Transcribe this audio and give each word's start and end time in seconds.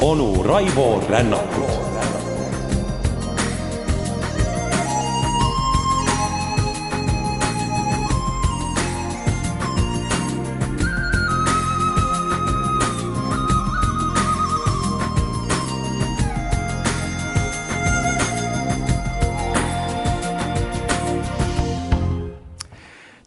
onu 0.00 0.42
Raivo 0.42 1.00
Rännakut 1.08 1.85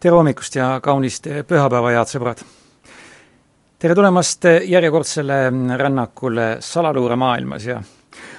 tere 0.09 0.17
hommikust 0.17 0.55
ja 0.57 0.67
kaunist 0.81 1.27
pühapäeva, 1.45 1.91
head 1.93 2.09
sõbrad! 2.09 2.39
tere 3.77 3.93
tulemast 3.93 4.47
järjekordsele 4.65 5.35
rännakule 5.77 6.47
salaluure 6.65 7.13
maailmas 7.15 7.67
ja 7.67 7.75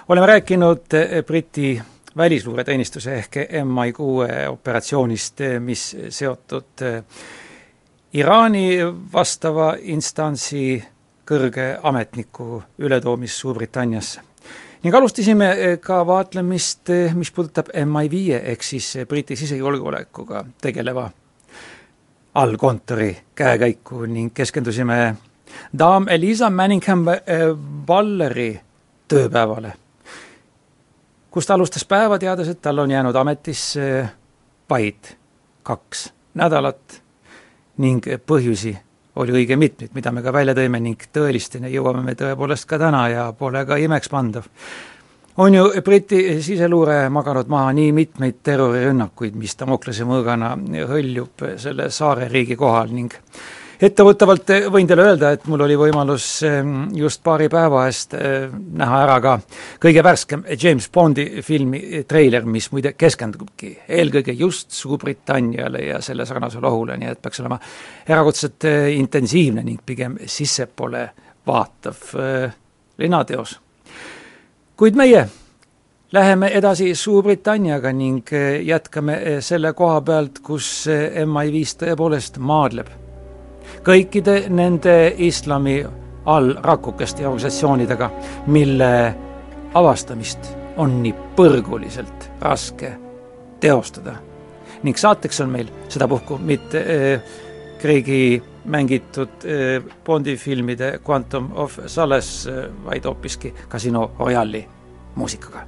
oleme 0.09 0.27
rääkinud 0.27 0.97
Briti 1.27 1.77
välisluureteenistuse 2.17 3.15
ehk 3.21 3.39
MI6 3.61 4.49
operatsioonist, 4.51 5.45
mis 5.63 5.85
seotud 6.09 6.85
Iraani 8.19 8.67
vastava 9.13 9.77
instantsi 9.95 10.83
kõrge 11.23 11.69
ametniku 11.83 12.65
ületoomis 12.83 13.39
Suurbritanniasse. 13.39 14.21
ning 14.83 14.95
alustasime 14.95 15.79
ka 15.81 16.03
vaatlemist, 16.07 16.91
mis 17.15 17.31
puudutab 17.31 17.71
MI5 17.71 18.43
ehk 18.43 18.63
siis 18.63 18.93
Briti 19.07 19.37
sisejulgeolekuga 19.37 20.45
tegeleva 20.61 21.11
allkontori 22.35 23.17
käekäiku 23.35 24.07
ning 24.07 24.35
keskendusime 24.35 25.17
daam 25.79 26.09
Elisa 26.09 26.51
Manningham 26.51 27.05
Valleri 27.89 28.55
äh, 28.57 28.63
tööpäevale, 29.09 29.73
kus 31.31 31.47
ta 31.47 31.55
alustas 31.55 31.85
päeva, 31.85 32.19
teades, 32.19 32.49
et 32.49 32.63
tal 32.63 32.79
on 32.79 32.91
jäänud 32.91 33.17
ametisse 33.17 34.09
vaid 34.71 35.15
kaks 35.63 36.13
nädalat 36.35 37.03
ning 37.83 38.07
põhjusi 38.27 38.77
oli 39.17 39.35
õige 39.35 39.57
mitmeid, 39.59 39.91
mida 39.95 40.13
me 40.13 40.23
ka 40.23 40.33
välja 40.33 40.55
tõime 40.55 40.81
ning 40.81 41.03
tõelisteni 41.13 41.73
jõuame 41.75 42.05
me 42.07 42.15
tõepoolest 42.15 42.69
ka 42.71 42.79
täna 42.79 43.09
ja 43.11 43.27
pole 43.37 43.65
ka 43.67 43.77
imekspandav 43.77 44.47
on 45.37 45.55
ju 45.55 45.71
Briti 45.85 46.43
siseluure 46.43 47.09
maganud 47.09 47.49
maha 47.49 47.73
nii 47.77 47.93
mitmeid 47.93 48.43
terrorirünnakuid, 48.43 49.39
mis 49.39 49.57
Damoklese 49.59 50.05
mõõgana 50.09 50.57
hõljub 50.91 51.47
selle 51.61 51.91
saareriigi 51.95 52.57
kohal 52.59 52.91
ning 52.95 53.15
ettevõttavalt 53.81 54.51
võin 54.75 54.89
teile 54.89 55.07
öelda, 55.09 55.31
et 55.33 55.47
mul 55.49 55.63
oli 55.65 55.77
võimalus 55.81 56.27
just 56.99 57.23
paari 57.25 57.49
päeva 57.49 57.87
eest 57.89 58.13
näha 58.13 58.99
ära 59.07 59.17
ka 59.25 59.39
kõige 59.81 60.05
värskem 60.05 60.45
James 60.61 60.91
Bondi 60.93 61.25
filmi 61.47 62.03
treiler, 62.09 62.45
mis 62.45 62.69
muide 62.75 62.93
keskendubki 62.93 63.73
eelkõige 63.89 64.37
just 64.37 64.77
Suurbritanniale 64.77 65.87
ja 65.87 66.03
selle 66.05 66.27
sarnasele 66.29 66.69
ohule, 66.69 66.99
nii 67.01 67.15
et 67.15 67.23
peaks 67.23 67.41
olema 67.41 67.61
erakordselt 68.09 68.69
intensiivne 68.99 69.65
ning 69.65 69.81
pigem 69.87 70.19
sissepoole 70.27 71.09
vaatav 71.47 72.05
linnateos 73.01 73.57
kuid 74.81 74.97
meie 74.97 75.27
läheme 76.13 76.49
edasi 76.57 76.95
Suurbritanniaga 76.95 77.93
ning 77.93 78.23
eh, 78.33 78.63
jätkame 78.65 79.15
eh, 79.15 79.41
selle 79.45 79.75
koha 79.77 79.99
pealt, 80.01 80.39
kus 80.41 80.87
eh, 80.89 81.21
MI5 81.27 81.75
tõepoolest 81.83 82.39
maadleb. 82.41 82.89
kõikide 83.85 84.49
nende 84.49 85.15
islami 85.19 85.83
allrakukeste 86.27 87.23
ja 87.23 87.29
organisatsioonidega, 87.29 88.11
mille 88.47 89.15
avastamist 89.75 90.49
on 90.77 91.03
nii 91.03 91.13
põrguliselt 91.37 92.31
raske 92.41 92.95
teostada. 93.61 94.17
ning 94.83 94.97
saateks 94.97 95.41
on 95.41 95.51
meil 95.51 95.69
sedapuhku 95.89 96.39
mitte 96.39 96.87
Kreegi 97.79 98.43
mängitud 98.65 99.45
eh, 99.45 99.83
Bondi 100.05 100.37
filmide 100.37 101.01
Quantum 101.07 101.51
of 101.55 101.79
Solace, 101.87 102.51
eh, 102.51 102.71
vaid 102.85 103.05
hoopiski 103.05 103.55
Casino 103.69 104.11
Royale'i 104.19 104.67
muusikaga. 105.15 105.67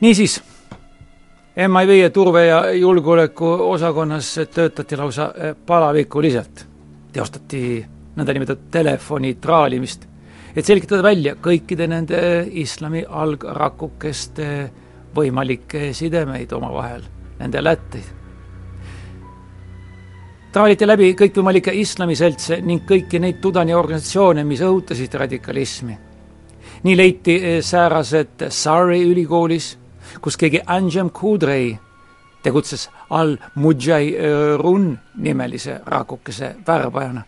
niisiis, 0.00 0.42
MI5 1.56 2.10
turve- 2.12 2.46
ja 2.46 2.70
julgeolekuosakonnas 2.70 4.40
töötati 4.54 4.96
lausa 4.96 5.32
eh, 5.36 5.56
palavikuliselt, 5.66 6.66
teostati 7.12 7.86
nõndanimetatud 8.16 8.70
telefoni 8.70 9.34
traalimist 9.34 10.06
et 10.56 10.64
selgitada 10.64 11.04
välja 11.04 11.34
kõikide 11.42 11.86
nende 11.90 12.18
islami 12.56 13.02
algrakukeste 13.04 14.48
võimalikke 15.16 15.90
sidemeid 15.96 16.52
omavahel, 16.52 17.02
nende 17.40 17.62
lätteid. 17.62 18.14
traaliti 20.52 20.86
läbi 20.86 21.10
kõikvõimalikke 21.12 21.72
islamiseltse 21.76 22.60
ning 22.64 22.86
kõiki 22.88 23.20
neid 23.20 23.42
tudani 23.44 23.74
organisatsioone, 23.74 24.44
mis 24.44 24.60
õhutasid 24.60 25.14
radikalismi. 25.14 25.98
nii 26.82 26.96
leiti 26.96 27.36
eh, 27.36 27.62
säärased 27.62 28.48
Surrey 28.48 29.04
ülikoolis, 29.04 29.78
kus 30.20 30.36
keegi 30.36 30.60
Anjem 30.66 31.10
Kudrei 31.10 31.78
tegutses 32.42 32.88
al-Mujahirun 33.10 34.98
nimelise 35.16 35.80
rakukese 35.86 36.54
värbajana 36.66 37.24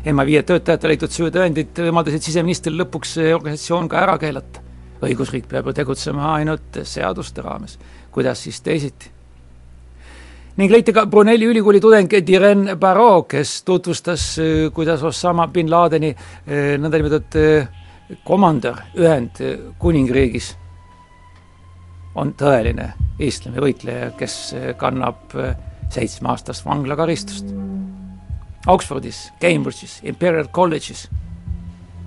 MI5 0.00 0.46
töötajate 0.48 0.88
leitud 0.88 1.12
süütõendid 1.12 1.76
võimaldasid 1.84 2.24
siseministril 2.24 2.78
lõpuks 2.80 3.18
organisatsioon 3.34 3.88
ka 3.90 4.00
ära 4.00 4.16
keelata. 4.20 4.62
õigusriik 5.00 5.46
peab 5.48 5.66
ju 5.66 5.72
tegutsema 5.72 6.34
ainult 6.34 6.78
seaduste 6.84 7.42
raames, 7.42 7.78
kuidas 8.12 8.42
siis 8.42 8.60
teisiti. 8.60 9.10
ning 10.56 10.72
leiti 10.72 10.92
ka 10.92 11.06
Brunelli 11.06 11.44
ülikooli 11.44 11.80
tudeng 11.80 12.10
Diren 12.26 12.78
Barrault, 12.78 13.28
kes 13.28 13.62
tutvustas, 13.62 14.38
kuidas 14.72 15.02
Osama 15.02 15.46
bin 15.48 15.70
Ladeni 15.70 16.14
eh, 16.46 16.78
nõndanimetatud 16.78 17.36
eh, 17.36 17.68
komandör 18.24 18.80
Ühendkuningriigis 18.96 20.56
on 22.14 22.32
tõeline 22.32 22.92
islami 23.18 23.60
võitleja, 23.60 24.12
kes 24.16 24.54
kannab 24.78 25.36
eh, 25.36 25.56
seitsmeaastast 25.90 26.64
vanglakaristust 26.64 27.52
Oxfordis, 28.66 29.30
Cambridge'is, 29.40 30.00
Imperial 30.04 30.50
College'is, 30.52 31.06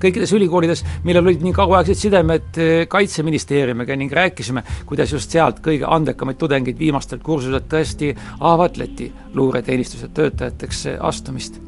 kõikides 0.03 0.33
ülikoolides, 0.35 0.83
millel 1.07 1.25
olid 1.25 1.41
nii 1.41 1.53
kauaaegsed 1.55 1.97
sidemed 1.97 2.59
eh, 2.61 2.73
Kaitseministeeriumiga 2.91 3.95
ning 3.97 4.11
rääkisime, 4.13 4.63
kuidas 4.89 5.13
just 5.15 5.33
sealt 5.33 5.63
kõige 5.65 5.87
andekamaid 5.89 6.37
tudengeid 6.37 6.79
viimastel 6.79 7.23
kursusel 7.23 7.63
tõesti 7.69 8.11
ahvatleti 8.39 9.09
luureteenistuse 9.33 10.11
töötajateks 10.13 10.87
astumist. 10.99 11.61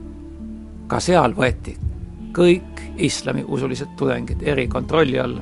ka 0.88 1.00
seal 1.02 1.34
võeti 1.34 1.74
kõik 2.36 2.82
islamiusulised 2.98 3.96
tudengid 3.98 4.44
erikontrolli 4.44 5.20
alla. 5.20 5.42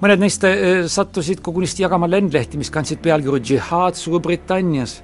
mõned 0.00 0.20
neist 0.20 0.44
eh, 0.44 0.86
sattusid 0.86 1.40
kogunisti 1.40 1.82
jagama 1.82 2.06
lendlehti, 2.06 2.58
mis 2.58 2.70
kandsid 2.70 3.02
pealkirju 3.02 3.40
Džihaad 3.40 3.94
Suurbritannias 3.96 5.00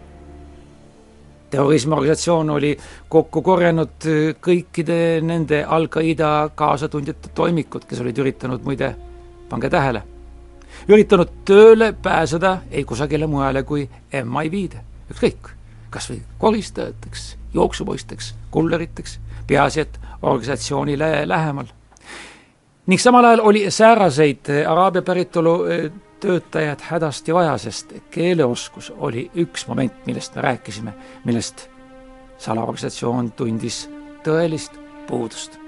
terrorismiorganisatsioon 1.52 2.50
oli 2.50 2.72
kokku 3.12 3.42
korjanud 3.42 4.06
äh, 4.08 4.20
kõikide 4.40 5.20
nende 5.24 5.62
Al-Qaeda 5.68 6.50
kaasatundjate 6.56 7.32
toimikud, 7.36 7.84
kes 7.88 8.00
olid 8.00 8.18
üritanud 8.24 8.64
muide, 8.64 8.94
pange 9.50 9.68
tähele, 9.72 10.02
üritanud 10.88 11.34
tööle 11.48 11.92
pääseda 11.92 12.56
ei 12.70 12.86
kusagile 12.88 13.28
mujale 13.28 13.62
kui 13.68 13.84
MI5-de, 14.22 14.80
ükskõik, 15.12 15.52
kas 15.92 16.08
või 16.10 16.22
koristajateks, 16.40 17.26
jooksupoisteks, 17.54 18.32
kulleriteks, 18.50 19.18
peaasi, 19.46 19.84
et 19.84 20.00
organisatsioonile 20.22 21.28
lähemal. 21.28 21.68
ning 22.86 23.00
samal 23.00 23.24
ajal 23.24 23.44
oli 23.44 23.70
sääraseid 23.70 24.48
äh, 24.50 24.70
Araabia 24.70 25.02
päritolu 25.02 25.54
äh, 25.64 25.92
töötajad 26.22 26.84
hädasti 26.88 27.34
vaja, 27.34 27.56
sest 27.58 27.92
keeleoskus 28.10 28.92
oli 28.96 29.26
üks 29.42 29.66
moment, 29.68 30.06
millest 30.06 30.36
me 30.38 30.46
rääkisime, 30.46 30.94
millest 31.24 31.66
salaorganisatsioon 32.38 33.32
tundis 33.38 33.84
tõelist 34.24 34.78
puudust. 35.08 35.58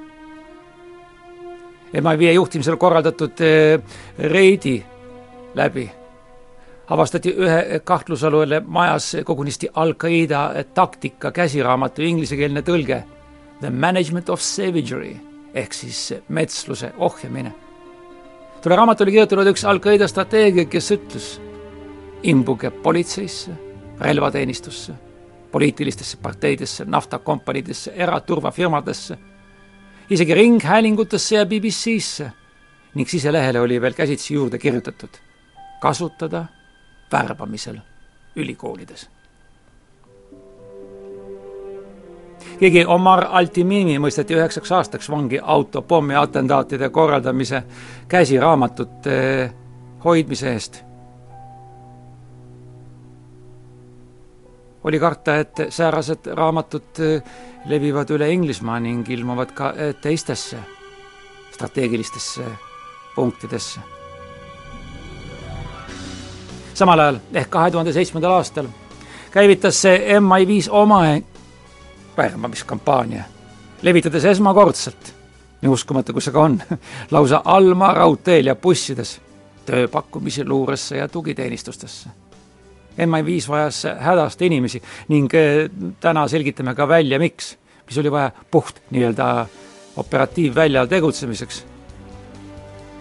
MI5 1.95 2.33
juhtimisel 2.35 2.79
korraldatud 2.79 3.43
eh, 3.47 3.83
reidi 4.19 4.79
läbi 5.55 5.85
avastati 6.89 7.35
ühe 7.39 7.81
kahtlusalule 7.85 8.61
majas 8.67 9.17
kogunisti 9.25 9.69
Al-Qaeda 9.75 10.65
taktika 10.75 11.31
käsiraamatu 11.33 12.03
inglisekeelne 12.03 12.63
tõlge 12.63 13.03
The 13.61 13.71
management 13.71 14.29
of 14.29 14.41
savagery 14.41 15.17
ehk 15.55 15.73
siis 15.73 16.15
metsluse 16.29 16.93
ohjamine. 16.99 17.55
Tolle 18.65 18.77
raamatu 18.77 19.05
oli 19.05 19.13
kirjutanud 19.13 19.51
üks 19.51 19.65
Al-Qaeda 19.69 20.07
strateegia, 20.09 20.65
kes 20.65 20.87
ütles, 20.95 21.25
imbuge 22.25 22.71
politseisse, 22.71 23.53
relvateenistusse, 24.01 24.95
poliitilistesse 25.53 26.17
parteidesse, 26.23 26.87
naftakompaniidesse, 26.89 27.93
eraturvafirmadesse, 27.93 29.19
isegi 30.11 30.35
ringhäälingutesse 30.35 31.37
ja 31.37 31.45
BBC-sse 31.47 32.31
ning 32.95 33.09
siselehele 33.11 33.61
oli 33.61 33.81
veel 33.81 33.95
käsitsi 33.95 34.35
juurde 34.35 34.59
kirjutatud 34.59 35.21
kasutada 35.81 36.47
värbamisel 37.13 37.77
ülikoolides. 38.37 39.11
Keegi 42.61 42.85
Omar 42.87 43.27
Altimimi 43.31 43.99
mõisteti 43.99 44.37
üheksaks 44.37 44.73
aastaks 44.73 45.11
vangi 45.11 45.41
autopommi 45.43 46.17
atentaatide 46.17 46.89
korraldamise 46.91 47.63
käsiraamatute 48.09 49.53
hoidmise 50.05 50.53
eest. 50.53 50.83
oli 54.85 54.99
karta, 55.01 55.37
et 55.37 55.57
säärased 55.69 56.27
raamatud 56.37 57.01
levivad 57.67 58.11
üle 58.11 58.29
Inglismaa 58.33 58.81
ning 58.81 59.09
ilmuvad 59.09 59.55
ka 59.57 59.73
teistesse 60.01 60.59
strateegilistesse 61.55 62.45
punktidesse 63.15 63.81
samal 66.75 67.01
ajal 67.01 67.19
ehk 67.35 67.51
kahe 67.51 67.71
tuhande 67.71 67.93
seitsmendal 67.93 68.35
aastal 68.37 68.69
käivitas 69.31 69.81
see 69.83 70.19
MI5 70.19 70.69
oma 70.71 71.01
värbamiskampaania, 72.17 73.25
levitades 73.83 74.25
esmakordselt, 74.25 75.13
nii 75.63 75.73
uskumatu 75.73 76.13
kui 76.13 76.23
see 76.23 76.35
ka 76.35 76.45
on, 76.45 76.59
lausa 77.15 77.43
Alma 77.45 77.93
raudteel 77.95 78.53
ja 78.53 78.57
bussides 78.57 79.19
tööpakkumisi 79.65 80.45
luuresse 80.45 80.97
ja 80.97 81.09
tugiteenistustesse. 81.09 82.09
MI5 82.99 83.49
vajas 83.49 83.83
hädasti 84.01 84.47
inimesi 84.47 84.83
ning 85.09 85.33
eh, 85.35 85.69
täna 86.01 86.29
selgitame 86.29 86.75
ka 86.75 86.87
välja, 86.89 87.19
miks, 87.19 87.57
mis 87.87 87.99
oli 87.99 88.13
vaja 88.13 88.31
puht 88.51 88.79
nii-öelda 88.91 89.47
operatiivväljal 89.97 90.87
tegutsemiseks. 90.87 91.65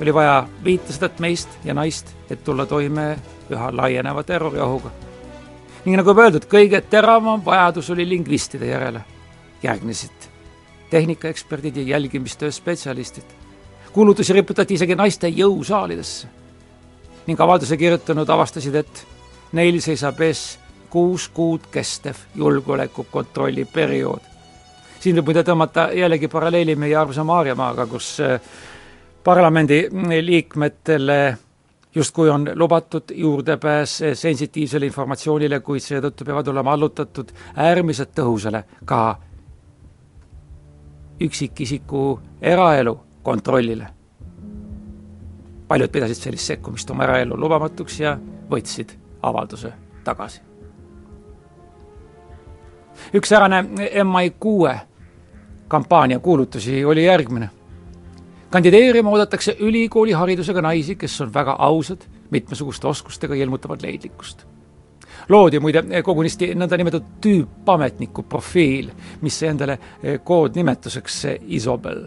oli 0.01 0.13
vaja 0.13 0.47
viitesadat 0.63 1.19
meist 1.19 1.49
ja 1.63 1.73
naist, 1.73 2.09
et 2.29 2.43
tulla 2.43 2.65
toime 2.65 3.17
üha 3.49 3.69
laieneva 3.77 4.23
terroriohuga. 4.23 4.89
Ning 5.85 5.97
nagu 5.97 6.13
juba 6.13 6.27
öeldud, 6.27 6.45
kõige 6.47 6.81
teravam 6.89 7.41
vajadus 7.45 7.89
oli 7.89 8.07
lingvistide 8.09 8.65
järele. 8.65 9.01
järgnesid 9.63 10.29
tehnikaeksperdid 10.89 11.75
ja 11.75 11.83
jälgimistöö 11.83 12.51
spetsialistid. 12.51 13.23
kuulutusi 13.93 14.33
riputati 14.33 14.73
isegi 14.73 14.95
naiste 14.95 15.27
jõusaalidesse. 15.27 16.27
ning 17.27 17.41
avalduse 17.41 17.77
kirjutanud 17.77 18.29
avastasid, 18.29 18.75
et 18.75 19.07
neil 19.51 19.79
seisab 19.81 20.21
ees 20.21 20.59
kuus 20.89 21.29
kuud 21.29 21.61
kestev 21.71 22.15
julgeolekukontrolli 22.35 23.65
periood. 23.65 24.21
siin 24.99 25.15
võib 25.15 25.25
muide 25.25 25.43
tõmmata 25.43 25.89
jällegi 25.93 26.27
paralleeli 26.27 26.75
meie 26.75 26.95
armsa 26.95 27.23
Maarjamaaga, 27.23 27.85
kus 27.85 28.19
eh, 28.19 28.39
parlamendi 29.23 29.89
liikmetele 30.21 31.37
justkui 31.95 32.29
on 32.29 32.51
lubatud 32.55 33.03
juurdepääs 33.11 33.99
sensitiivsele 34.13 34.85
informatsioonile, 34.85 35.59
kuid 35.59 35.81
seetõttu 35.81 36.25
peavad 36.25 36.47
olema 36.47 36.73
allutatud 36.73 37.31
äärmiselt 37.55 38.13
tõhusale 38.17 38.63
ka 38.85 39.19
üksikisiku 41.21 42.19
eraelu 42.41 42.99
kontrollile. 43.23 43.87
paljud 45.67 45.89
pidasid 45.89 46.15
sellist 46.15 46.45
sekkumist 46.45 46.89
oma 46.91 47.03
eraellu 47.03 47.37
lubamatuks 47.39 47.99
ja 47.99 48.17
võtsid 48.49 48.93
avalduse 49.21 49.73
tagasi. 50.03 50.41
üks 53.13 53.29
säärane 53.29 53.61
MI 54.03 54.29
kuue 54.39 54.79
kampaania 55.67 56.19
kuulutusi 56.19 56.85
oli 56.85 57.05
järgmine 57.05 57.49
kandideerima 58.53 59.09
oodatakse 59.09 59.55
ülikooliharidusega 59.59 60.61
naisi, 60.61 60.95
kes 60.95 61.21
on 61.21 61.33
väga 61.33 61.55
ausad, 61.59 62.01
mitmesuguste 62.29 62.87
oskustega 62.87 63.35
ja 63.35 63.43
ilmutavad 63.43 63.81
leidlikkust. 63.81 64.45
loodi 65.29 65.59
muide 65.59 66.01
kogunisti 66.03 66.51
nõndanimetatud 66.55 67.15
tüüpametniku 67.23 68.23
profiil, 68.29 68.91
mis 69.21 69.39
sai 69.39 69.49
endale 69.49 69.77
eh, 70.03 70.19
koodnimetuseks 70.23 71.25
Isobel. 71.47 72.05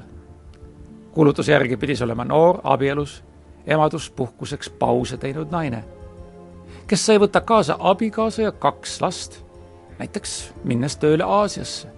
kuulutuse 1.10 1.52
järgi 1.52 1.76
pidi 1.76 1.96
see 1.96 2.04
olema 2.04 2.24
noor, 2.24 2.60
abielus, 2.62 3.24
emaduspuhkuseks 3.66 4.70
pause 4.70 5.16
teinud 5.16 5.50
naine, 5.50 5.84
kes 6.86 7.06
sai 7.06 7.18
võtta 7.18 7.40
kaasa 7.40 7.76
abikaasa 7.80 8.42
ja 8.42 8.52
kaks 8.52 9.00
last, 9.00 9.42
näiteks 9.98 10.52
minnes 10.64 10.96
tööle 10.96 11.24
Aasiasse 11.24 11.95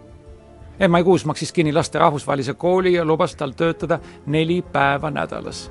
MI6 0.81 1.25
maksis 1.27 1.53
kinni 1.53 1.73
laste 1.73 1.99
rahvusvahelise 1.99 2.55
kooli 2.55 2.95
ja 2.95 3.05
lubas 3.05 3.37
tal 3.37 3.51
töötada 3.51 3.99
neli 4.27 4.63
päeva 4.63 5.11
nädalas. 5.11 5.71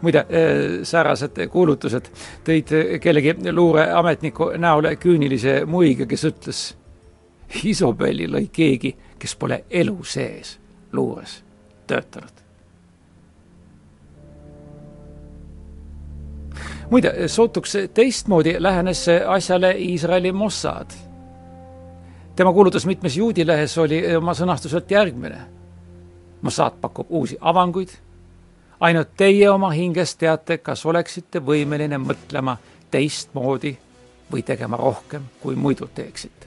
Muide, 0.00 0.18
äh, 0.18 0.26
säärased 0.82 1.46
kuulutused. 1.50 2.10
Tõid 2.44 2.72
kellegi 3.00 3.34
luureametniku 3.52 4.52
näole 4.58 4.96
küünilise 4.96 5.64
muiga, 5.66 6.06
kes 6.06 6.24
ütles, 6.24 6.64
Isobeli 7.64 8.26
lõi 8.26 8.48
keegi, 8.52 8.96
kes 9.18 9.36
pole 9.36 9.64
elu 9.70 9.98
sees 10.04 10.58
luures 10.92 11.42
töötanud. 11.86 12.46
muide, 16.90 17.28
sootuks 17.28 17.76
teistmoodi 17.94 18.56
lähenes 18.58 19.06
asjale 19.26 19.72
Iisraeli 19.78 20.32
Mossad 20.32 20.90
tema 22.36 22.52
kuulutus 22.52 22.86
mitmes 22.86 23.16
juudi 23.16 23.46
lehes 23.46 23.78
oli 23.78 24.16
oma 24.16 24.34
sõnastuselt 24.34 24.90
järgmine. 24.90 25.40
Mossad 26.42 26.76
pakub 26.80 27.06
uusi 27.08 27.38
avanguid, 27.40 27.90
ainult 28.80 29.14
teie 29.16 29.48
oma 29.50 29.70
hinges 29.72 30.16
teate, 30.20 30.58
kas 30.58 30.84
oleksite 30.86 31.40
võimeline 31.40 31.98
mõtlema 31.98 32.56
teistmoodi 32.90 33.72
või 34.32 34.42
tegema 34.42 34.76
rohkem, 34.76 35.22
kui 35.40 35.56
muidu 35.56 35.88
teeksite. 35.94 36.46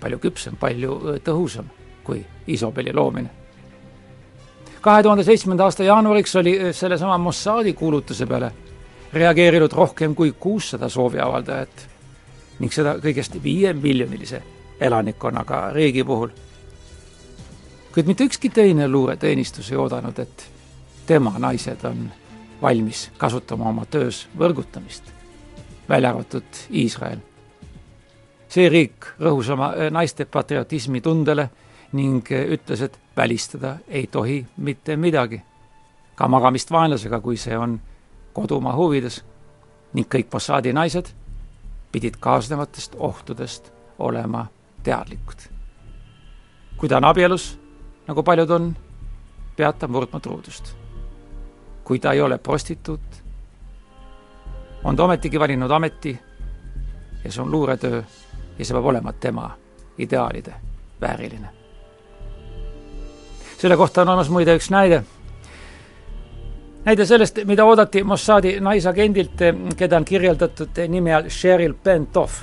palju 0.00 0.18
küpsem, 0.18 0.56
palju 0.56 1.18
tõhusam 1.24 1.66
kui 2.04 2.26
Isobeli 2.46 2.92
loomine. 2.94 3.30
kahe 4.80 5.02
tuhande 5.02 5.24
seitsmenda 5.24 5.64
aasta 5.64 5.84
jaanuariks 5.84 6.36
oli 6.36 6.72
sellesama 6.72 7.18
Mossadi 7.18 7.72
kuulutuse 7.72 8.26
peale 8.26 8.52
reageerinud 9.12 9.72
rohkem 9.72 10.14
kui 10.14 10.32
kuussada 10.32 10.88
sooviavaldajat 10.88 11.97
ning 12.58 12.72
seda 12.72 12.96
kõigest 13.02 13.36
viiemiljonilise 13.42 14.42
elanikkonnaga 14.80 15.70
riigi 15.72 16.04
puhul. 16.04 16.28
kuid 17.94 18.06
mitte 18.06 18.24
ükski 18.24 18.48
teine 18.48 18.88
luureteenistus 18.88 19.70
ei 19.72 19.76
oodanud, 19.76 20.18
et 20.18 20.50
tema 21.06 21.34
naised 21.38 21.84
on 21.84 22.10
valmis 22.62 23.10
kasutama 23.18 23.68
oma 23.68 23.86
töös 23.86 24.28
võrgutamist, 24.38 25.02
välja 25.88 26.10
arvatud 26.10 26.44
Iisrael. 26.70 27.18
see 28.48 28.68
riik 28.68 29.06
rõhus 29.20 29.50
oma 29.52 29.72
naiste 29.90 30.24
patriotismi 30.24 31.00
tundele 31.00 31.50
ning 31.92 32.30
ütles, 32.30 32.82
et 32.82 32.98
välistada 33.16 33.76
ei 33.88 34.06
tohi 34.06 34.46
mitte 34.56 34.96
midagi, 34.96 35.42
ka 36.14 36.28
magamist 36.28 36.70
vaenlasega, 36.70 37.20
kui 37.20 37.36
see 37.36 37.58
on 37.58 37.80
kodumaa 38.32 38.76
huvides 38.76 39.24
ning 39.92 40.08
kõik 40.08 40.32
Mossadi 40.32 40.72
naised 40.72 41.08
pidid 41.92 42.14
kaasnevatest 42.20 42.94
ohtudest 42.98 43.72
olema 43.98 44.46
teadlikud. 44.82 45.38
kui 46.76 46.88
ta 46.88 46.96
on 46.96 47.04
abielus, 47.04 47.58
nagu 48.06 48.22
paljud 48.22 48.50
on, 48.50 48.76
peab 49.56 49.78
ta 49.78 49.88
murdma 49.88 50.20
truudust. 50.20 50.76
kui 51.84 51.98
ta 51.98 52.12
ei 52.12 52.20
ole 52.20 52.38
prostituut, 52.38 53.22
on 54.84 54.96
ta 54.96 55.04
ometigi 55.04 55.40
valinud 55.40 55.70
ameti 55.70 56.18
ja 57.24 57.32
see 57.32 57.42
on 57.42 57.50
luuretöö 57.50 58.02
ja 58.58 58.64
see 58.64 58.74
peab 58.74 58.84
olema 58.84 59.12
tema 59.12 59.50
ideaalide 59.98 60.54
vääriline. 61.00 61.48
selle 63.58 63.76
kohta 63.76 64.02
on 64.02 64.08
olemas 64.08 64.28
muide 64.28 64.56
üks 64.56 64.70
näide 64.70 65.04
näide 66.88 67.06
sellest, 67.06 67.38
mida 67.44 67.64
oodati 67.64 68.04
Mossadi 68.04 68.60
naisagendilt, 68.60 69.42
keda 69.76 69.96
on 69.96 70.04
kirjeldatud 70.04 70.78
nime 70.88 71.14
all 71.14 71.28
Cheryl 71.28 71.74
Pentoff. 71.74 72.42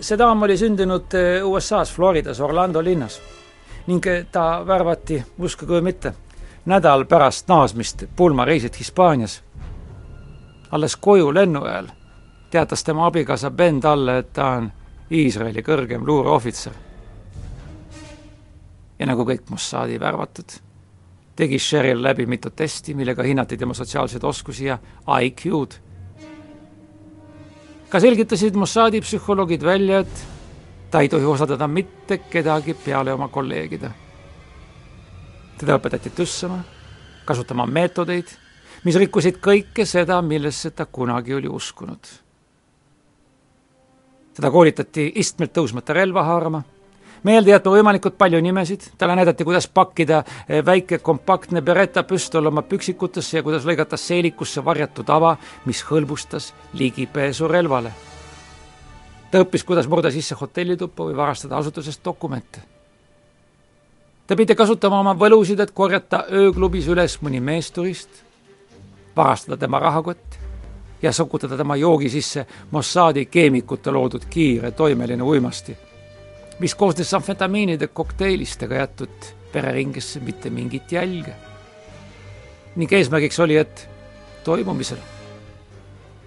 see 0.00 0.18
daam 0.18 0.42
oli 0.42 0.56
sündinud 0.56 1.14
USA-s 1.44 1.92
Floridas, 1.94 2.40
Orlando 2.40 2.82
linnas 2.82 3.20
ning 3.86 4.04
ta 4.32 4.62
värvati, 4.66 5.22
uskuge 5.38 5.72
või 5.78 5.82
mitte, 5.82 6.12
nädal 6.66 7.04
pärast 7.04 7.48
naasmist 7.48 8.04
pulmareisilt 8.16 8.78
Hispaanias. 8.78 9.42
alles 10.70 10.96
koju 10.96 11.34
lennu 11.34 11.64
ajal 11.64 11.86
teatas 12.50 12.84
tema 12.84 13.06
abikaasa 13.06 13.50
Ben 13.50 13.80
talle, 13.80 14.18
et 14.18 14.32
ta 14.32 14.46
on 14.46 14.72
Iisraeli 15.10 15.62
kõrgem 15.62 16.06
luureohvitser. 16.06 16.72
ja 18.98 19.06
nagu 19.06 19.24
kõik 19.24 19.50
Mossadi 19.50 20.00
värvatud, 20.00 20.69
tegi 21.40 21.58
Sheryl 21.58 22.02
läbi 22.02 22.26
mitu 22.28 22.50
testi, 22.50 22.94
millega 22.94 23.24
hinnati 23.24 23.56
tema 23.56 23.74
sotsiaalseid 23.74 24.24
oskusi 24.24 24.68
ja 24.68 24.78
IQ-d. 25.22 25.78
ka 27.90 28.00
selgitasid 28.00 28.54
Mossadi 28.54 29.00
psühholoogid 29.02 29.64
välja, 29.66 30.04
et 30.04 30.26
ta 30.90 31.00
ei 31.00 31.08
tohi 31.08 31.24
osaldada 31.26 31.66
mitte 31.68 32.20
kedagi 32.30 32.74
peale 32.84 33.12
oma 33.12 33.28
kolleegide. 33.28 33.90
teda 35.58 35.76
õpetati 35.76 36.10
tüssama, 36.16 36.62
kasutama 37.24 37.66
meetodeid, 37.66 38.30
mis 38.84 38.96
rikkusid 38.96 39.40
kõike 39.44 39.84
seda, 39.84 40.22
millesse 40.22 40.70
ta 40.70 40.86
kunagi 40.86 41.34
oli 41.34 41.48
uskunud 41.48 42.08
teda 44.40 44.50
koolitati 44.50 45.10
istmelt 45.20 45.52
tõusmata 45.52 45.92
relva 45.92 46.22
haarama, 46.24 46.62
meelde 47.22 47.50
jätma 47.50 47.72
võimalikult 47.74 48.16
palju 48.18 48.40
nimesid, 48.42 48.86
talle 48.98 49.16
näidati, 49.18 49.44
kuidas 49.44 49.68
pakkida 49.68 50.22
eh, 50.48 50.64
väike 50.66 50.98
kompaktne 50.98 51.62
Beretta 51.62 52.02
püstol 52.08 52.46
oma 52.50 52.62
püksikutesse 52.62 53.38
ja 53.38 53.42
kuidas 53.42 53.66
lõigata 53.68 53.98
seelikusse 54.00 54.64
varjatud 54.64 55.08
ava, 55.10 55.36
mis 55.66 55.82
hõlbustas 55.90 56.52
ligipääsu 56.72 57.48
relvale. 57.48 57.92
ta 59.30 59.38
õppis, 59.38 59.64
kuidas 59.64 59.88
murda 59.88 60.10
sisse 60.10 60.34
hotellituppa 60.34 61.04
või 61.04 61.16
varastada 61.16 61.56
asutusest 61.56 62.04
dokumente. 62.04 62.62
ta 64.26 64.36
pidi 64.36 64.54
kasutama 64.54 65.00
oma 65.00 65.14
võlusid, 65.14 65.60
et 65.60 65.70
korjata 65.70 66.24
ööklubis 66.30 66.88
üles 66.88 67.18
mõni 67.22 67.40
meesturist, 67.40 68.10
varastada 69.16 69.56
tema 69.56 69.78
rahakott 69.78 70.38
ja 71.02 71.12
sokutada 71.12 71.56
tema 71.56 71.76
joogi 71.76 72.08
sisse 72.08 72.46
Mossadi 72.70 73.26
keemikute 73.26 73.90
loodud 73.90 74.24
kiire 74.30 74.70
toimeline 74.70 75.22
uimasti, 75.22 75.76
mis 76.60 76.74
koosnes 76.74 77.12
amfetamiinide 77.16 77.88
kokteilist 77.88 78.62
ega 78.62 78.82
jätud 78.82 79.30
vereringesse 79.54 80.20
mitte 80.20 80.50
mingit 80.50 80.92
jälge. 80.92 81.34
ning 82.76 82.92
eesmärgiks 82.92 83.40
oli, 83.40 83.56
et 83.56 83.88
toimumisel 84.44 84.98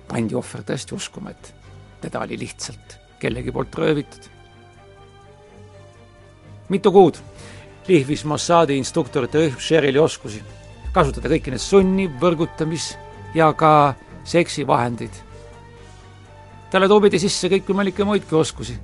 pandi 0.07 0.35
ohver 0.35 0.61
tõesti 0.61 0.95
uskuma, 0.95 1.31
et 1.31 1.53
teda 2.01 2.19
oli 2.19 2.37
lihtsalt 2.39 2.97
kellegi 3.19 3.51
poolt 3.51 3.75
röövitud. 3.75 4.29
mitu 6.69 6.91
kuud 6.91 7.17
lihvis 7.87 8.25
Mossadi 8.25 8.77
instruktorite 8.77 9.53
Sherili 9.59 9.99
oskusi 9.99 10.43
kasutada 10.93 11.31
kõiki 11.31 11.53
neid 11.53 11.61
sunni, 11.61 12.07
võrgutamis 12.21 12.93
ja 13.33 13.49
ka 13.57 13.93
seksivahendid. 14.29 15.13
talle 16.71 16.87
toobiti 16.89 17.19
sisse 17.19 17.49
kõikvõimalikke 17.49 18.05
muidki 18.05 18.35
oskusi. 18.35 18.77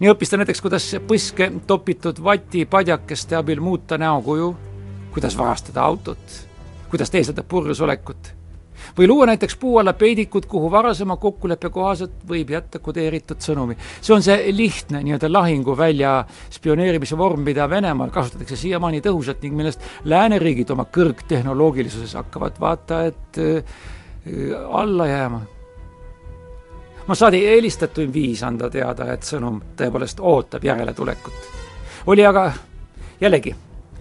Nii 0.00 0.12
õppis 0.12 0.30
ta 0.30 0.40
näiteks, 0.40 0.62
kuidas 0.64 0.86
põske 1.08 1.50
topitud 1.66 2.22
vatipadjakeste 2.24 3.36
abil 3.38 3.60
muuta 3.60 3.98
näokuju, 3.98 4.54
kuidas 5.14 5.36
varastada 5.38 5.84
autot, 5.84 6.40
kuidas 6.90 7.12
teeselda 7.14 7.44
purjus 7.46 7.80
olekut 7.84 8.34
või 8.98 9.08
luua 9.08 9.26
näiteks 9.26 9.56
puu 9.56 9.78
alla 9.78 9.92
peidikut, 9.92 10.46
kuhu 10.46 10.70
varasema 10.70 11.16
kokkuleppe 11.16 11.70
kohaselt 11.70 12.24
võib 12.28 12.50
jätta 12.50 12.78
kodeeritud 12.78 13.40
sõnumi. 13.40 13.76
see 14.00 14.14
on 14.14 14.22
see 14.22 14.52
lihtne 14.52 15.02
nii-öelda 15.02 15.32
lahinguvälja 15.32 16.24
spioneerimise 16.50 17.18
vorm, 17.18 17.40
mida 17.40 17.70
Venemaal 17.70 18.10
kasutatakse 18.10 18.56
siiamaani 18.56 19.00
tõhusalt 19.00 19.42
ning 19.42 19.56
millest 19.56 19.80
lääneriigid 20.04 20.70
oma 20.70 20.84
kõrgtehnoloogilisuses 20.84 22.14
hakkavad 22.14 22.60
vaata 22.60 23.04
et 23.06 23.40
alla 24.72 25.06
jääma. 25.06 25.42
Mossadi 27.06 27.42
eelistatuim 27.46 28.12
viis 28.12 28.42
anda 28.42 28.70
teada, 28.72 29.10
et 29.12 29.26
sõnum 29.28 29.58
tõepoolest 29.76 30.22
ootab 30.24 30.64
järeltulekut, 30.64 31.50
oli 32.06 32.24
aga 32.24 32.46
jällegi 33.20 33.52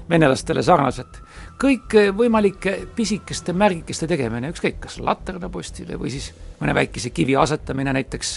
venelastele 0.10 0.64
sarnaselt 0.64 1.20
kõikvõimalike 1.64 2.78
pisikeste 2.96 3.54
märgikeste 3.54 4.08
tegemine, 4.08 4.50
ükskõik 4.52 4.80
kas 4.84 4.98
laternapostile 5.04 6.00
või 6.00 6.12
siis 6.16 6.32
mõne 6.60 6.74
väikese 6.76 7.12
kivi 7.16 7.36
asetamine 7.40 7.94
näiteks 7.94 8.34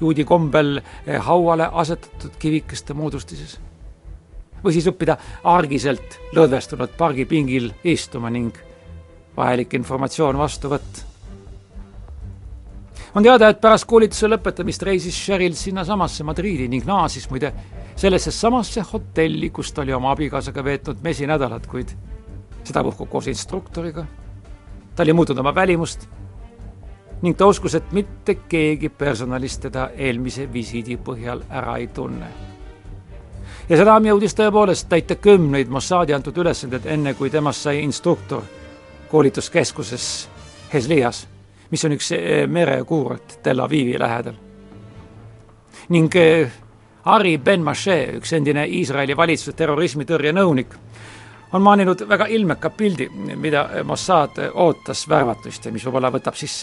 juudi 0.00 0.24
kombel 0.28 0.80
hauale 1.26 1.68
asetatud 1.72 2.38
kivikeste 2.38 2.94
moodustises. 2.94 3.58
või 4.64 4.72
siis 4.72 4.86
õppida 4.86 5.16
argiselt 5.44 6.18
lõdvestunud 6.36 6.96
pargipingil 6.96 7.72
istuma 7.84 8.30
ning 8.30 8.56
vajalik 9.36 9.74
informatsioon 9.74 10.38
vastu 10.38 10.68
võtta 10.68 11.09
on 13.14 13.22
teada, 13.22 13.48
et 13.50 13.60
pärast 13.60 13.86
koolituse 13.90 14.28
lõpetamist 14.30 14.82
reisis 14.86 15.16
Cheryl 15.24 15.54
sinnasamasse 15.58 16.24
Madriidi 16.24 16.68
ning 16.70 16.86
naasis 16.86 17.26
muide 17.30 17.52
sellesse 17.98 18.30
samasse 18.30 18.84
hotelli, 18.92 19.50
kus 19.50 19.72
ta 19.72 19.82
oli 19.82 19.92
oma 19.92 20.12
abikaasaga 20.14 20.64
veetnud 20.64 21.02
mesinädalat, 21.02 21.66
kuid 21.66 21.94
sedapuhku 22.64 23.06
koos 23.06 23.26
instruktoriga. 23.26 24.06
ta 24.94 25.02
oli 25.02 25.12
muutnud 25.12 25.38
oma 25.38 25.54
välimust 25.54 26.08
ning 27.22 27.36
ta 27.36 27.46
uskus, 27.46 27.74
et 27.74 27.92
mitte 27.92 28.34
keegi 28.48 28.88
personalist 28.88 29.60
teda 29.60 29.90
eelmise 29.96 30.52
visiidi 30.52 30.96
põhjal 30.96 31.42
ära 31.50 31.76
ei 31.76 31.86
tunne. 31.86 32.26
ja 33.68 33.76
seda 33.76 33.98
jõudis 33.98 34.34
tõepoolest 34.34 34.88
täita 34.88 35.14
kümneid 35.14 35.68
Mossadi 35.68 36.14
antud 36.14 36.36
ülesandeid, 36.36 36.86
enne 36.86 37.14
kui 37.14 37.30
temast 37.30 37.62
sai 37.62 37.82
instruktor 37.82 38.42
koolituskeskuses 39.10 40.28
Hezlias 40.72 41.26
mis 41.70 41.84
on 41.84 41.94
üks 41.94 42.12
eh, 42.12 42.46
merekuurort 42.48 43.38
Tel 43.42 43.60
Avivi 43.60 43.98
lähedal. 43.98 44.34
ning 45.88 46.16
eh, 46.16 46.50
Ari 47.04 47.38
Ben-Mashe, 47.38 48.16
üks 48.18 48.32
endine 48.36 48.66
Iisraeli 48.68 49.16
valitsuse 49.16 49.54
terrorismitõrje 49.56 50.32
nõunik, 50.36 50.74
on 51.52 51.62
maaninud 51.62 52.04
väga 52.08 52.26
ilmeka 52.28 52.70
pildi, 52.70 53.08
mida 53.36 53.62
Mossad 53.84 54.36
ootas 54.52 55.06
värvatust 55.08 55.64
ja 55.64 55.72
mis 55.72 55.86
võib-olla 55.86 56.12
võtab 56.12 56.36
siis 56.36 56.58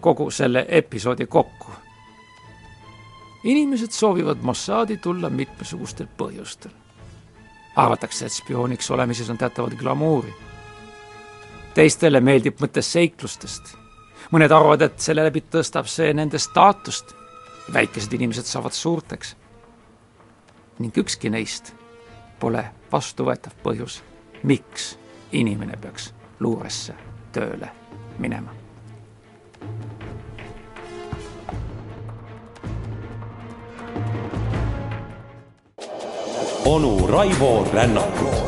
kogu 0.00 0.30
selle 0.30 0.66
episoodi 0.68 1.26
kokku. 1.26 1.72
inimesed 3.44 3.90
soovivad 3.90 4.38
Mossadi 4.42 4.96
tulla 4.96 5.30
mitmesugustel 5.30 6.06
põhjustel. 6.16 6.70
arvatakse, 7.76 8.26
et 8.26 8.32
spiooniks 8.32 8.90
olemises 8.90 9.30
on 9.30 9.38
teatavat 9.38 9.74
glamuuri. 9.74 10.32
teistele 11.74 12.20
meeldib 12.20 12.60
mõte 12.60 12.82
seiklustest 12.82 13.81
mõned 14.30 14.52
arvavad, 14.52 14.82
et 14.82 15.00
selle 15.00 15.24
läbi 15.24 15.42
tõstab 15.50 15.88
see 15.90 16.12
nende 16.14 16.38
staatust. 16.38 17.14
väikesed 17.72 18.12
inimesed 18.12 18.44
saavad 18.44 18.72
suurteks. 18.72 19.36
ning 20.78 20.96
ükski 20.98 21.30
neist 21.30 21.74
pole 22.40 22.64
vastuvõetav 22.92 23.52
põhjus, 23.62 24.02
miks 24.42 24.98
inimene 25.32 25.76
peaks 25.76 26.12
luuresse 26.40 26.94
tööle 27.32 27.70
minema. 28.18 28.52
onu 36.64 37.06
Raivo 37.06 37.66
Rännakut 37.72 38.41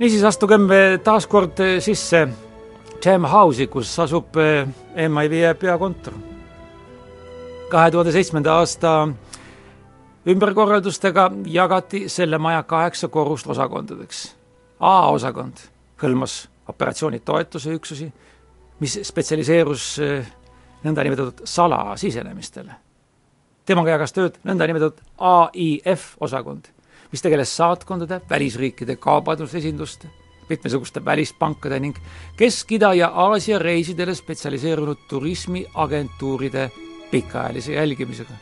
niisiis 0.00 0.24
astugem 0.24 0.68
taas 1.04 1.26
kord 1.28 1.60
sisse 1.84 2.28
Jam 3.04 3.24
House'i, 3.24 3.66
kus 3.66 3.92
asub 4.00 4.36
eh, 4.36 4.68
MIV 5.08 5.54
peakontor. 5.60 6.14
kahe 7.70 7.90
tuhande 7.90 8.12
seitsmenda 8.12 8.54
aasta 8.58 9.08
ümberkorraldustega 10.26 11.30
jagati 11.46 12.08
selle 12.08 12.38
maja 12.38 12.62
kaheksa 12.62 13.08
korrust 13.08 13.46
osakondadeks. 13.46 14.34
A-osakond 14.80 15.60
hõlmas 16.02 16.48
operatsioonitoetuse 16.68 17.72
üksusi, 17.78 18.12
mis 18.80 18.98
spetsialiseerus 19.02 19.98
eh, 19.98 20.26
nõndanimetatud 20.84 21.44
salasisenemistele. 21.44 22.72
temaga 23.64 23.90
jagas 23.90 24.12
tööd 24.12 24.36
nõndanimetatud 24.44 25.00
AIF 25.18 26.16
osakond 26.20 26.72
mis 27.12 27.22
tegeles 27.22 27.56
saatkondade, 27.56 28.20
välisriikide 28.30 28.96
kaubandusesinduste, 28.96 30.08
mitmesuguste 30.48 31.04
välispankade 31.04 31.80
ning 31.80 31.96
Kesk-Ida 32.36 32.94
ja 32.94 33.08
Aasia 33.08 33.58
reisidele 33.58 34.14
spetsialiseerunud 34.14 34.98
turismiagentuuride 35.08 36.70
pikaajalise 37.10 37.72
jälgimisega. 37.72 38.34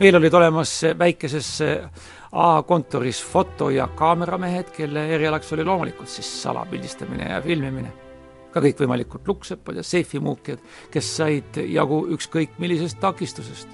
veel 0.00 0.16
olid 0.16 0.34
olemas 0.34 0.82
väikeses 0.98 1.62
A-kontoris 2.32 3.24
foto- 3.24 3.70
ja 3.70 3.86
kaameramehed, 3.86 4.70
kelle 4.70 5.06
erialaks 5.14 5.52
oli 5.52 5.64
loomulikult 5.64 6.08
siis 6.08 6.42
salapildistamine 6.42 7.28
ja 7.32 7.42
filmimine. 7.42 7.92
ka 8.50 8.60
kõikvõimalikud 8.60 9.26
lukksepad 9.26 9.76
ja 9.76 9.82
seifimuukijad, 9.82 10.58
kes 10.90 11.16
said 11.16 11.56
jagu 11.66 12.06
ükskõik 12.06 12.50
millisest 12.58 13.00
takistusest. 13.00 13.68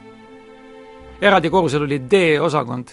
eraldi 1.20 1.50
korrusel 1.50 1.82
oli 1.82 2.00
D-osakond. 2.10 2.88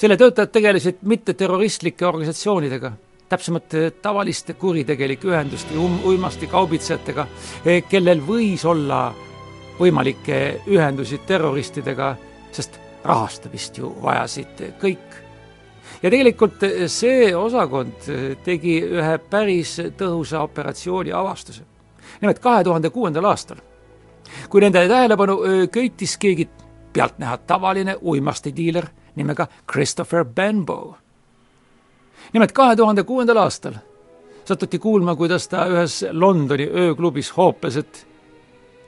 Selle 0.00 0.16
töötajad 0.16 0.48
tegelesid 0.48 1.00
mitteterroristlike 1.04 2.06
organisatsioonidega 2.06 2.92
täpsemalt 3.28 3.74
tavaliste 4.02 4.54
kuritegelike 4.58 5.28
ühenduste 5.28 5.76
um,, 5.78 5.98
uimastikaubitsejatega, 6.08 7.26
kellel 7.88 8.22
võis 8.26 8.64
olla 8.66 9.10
võimalikke 9.78 10.38
ühendusi 10.72 11.20
terroristidega, 11.26 12.14
sest 12.52 12.80
rahastamist 13.04 13.78
ju 13.78 13.92
vajasid 14.02 14.64
kõik. 14.80 15.18
ja 16.02 16.10
tegelikult 16.10 16.64
see 16.86 17.34
osakond 17.36 18.08
tegi 18.44 18.78
ühe 18.82 19.18
päris 19.30 19.76
tõhusa 19.96 20.40
operatsiooni 20.42 21.12
avastuse. 21.12 21.62
nimelt 22.20 22.38
kahe 22.38 22.64
tuhande 22.64 22.90
kuuendal 22.90 23.24
aastal, 23.24 23.60
kui 24.48 24.60
nende 24.60 24.88
tähelepanu 24.88 25.38
köitis 25.70 26.16
keegi 26.16 26.48
pealtnäha 26.92 27.36
tavaline 27.36 27.96
uimastidiiler 28.02 28.88
nimega 29.20 29.46
Christopher 29.70 30.24
Benbow. 30.24 30.92
nimelt 32.32 32.52
kahe 32.52 32.76
tuhande 32.76 33.02
kuuendal 33.02 33.36
aastal 33.36 33.78
satuti 34.50 34.78
kuulma, 34.78 35.16
kuidas 35.16 35.48
ta 35.48 35.66
ühes 35.70 36.04
Londoni 36.12 36.66
ööklubis 36.66 37.30
hoopes, 37.36 37.76
et 37.76 38.06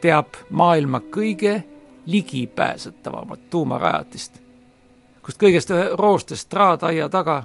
teab 0.03 0.35
maailma 0.51 1.01
kõige 1.15 1.63
ligipääsetavamat 2.07 3.45
tuumarajatist, 3.51 4.41
kust 5.23 5.39
kõigest 5.39 5.71
roostest 5.99 6.49
traataia 6.51 7.07
taga, 7.09 7.45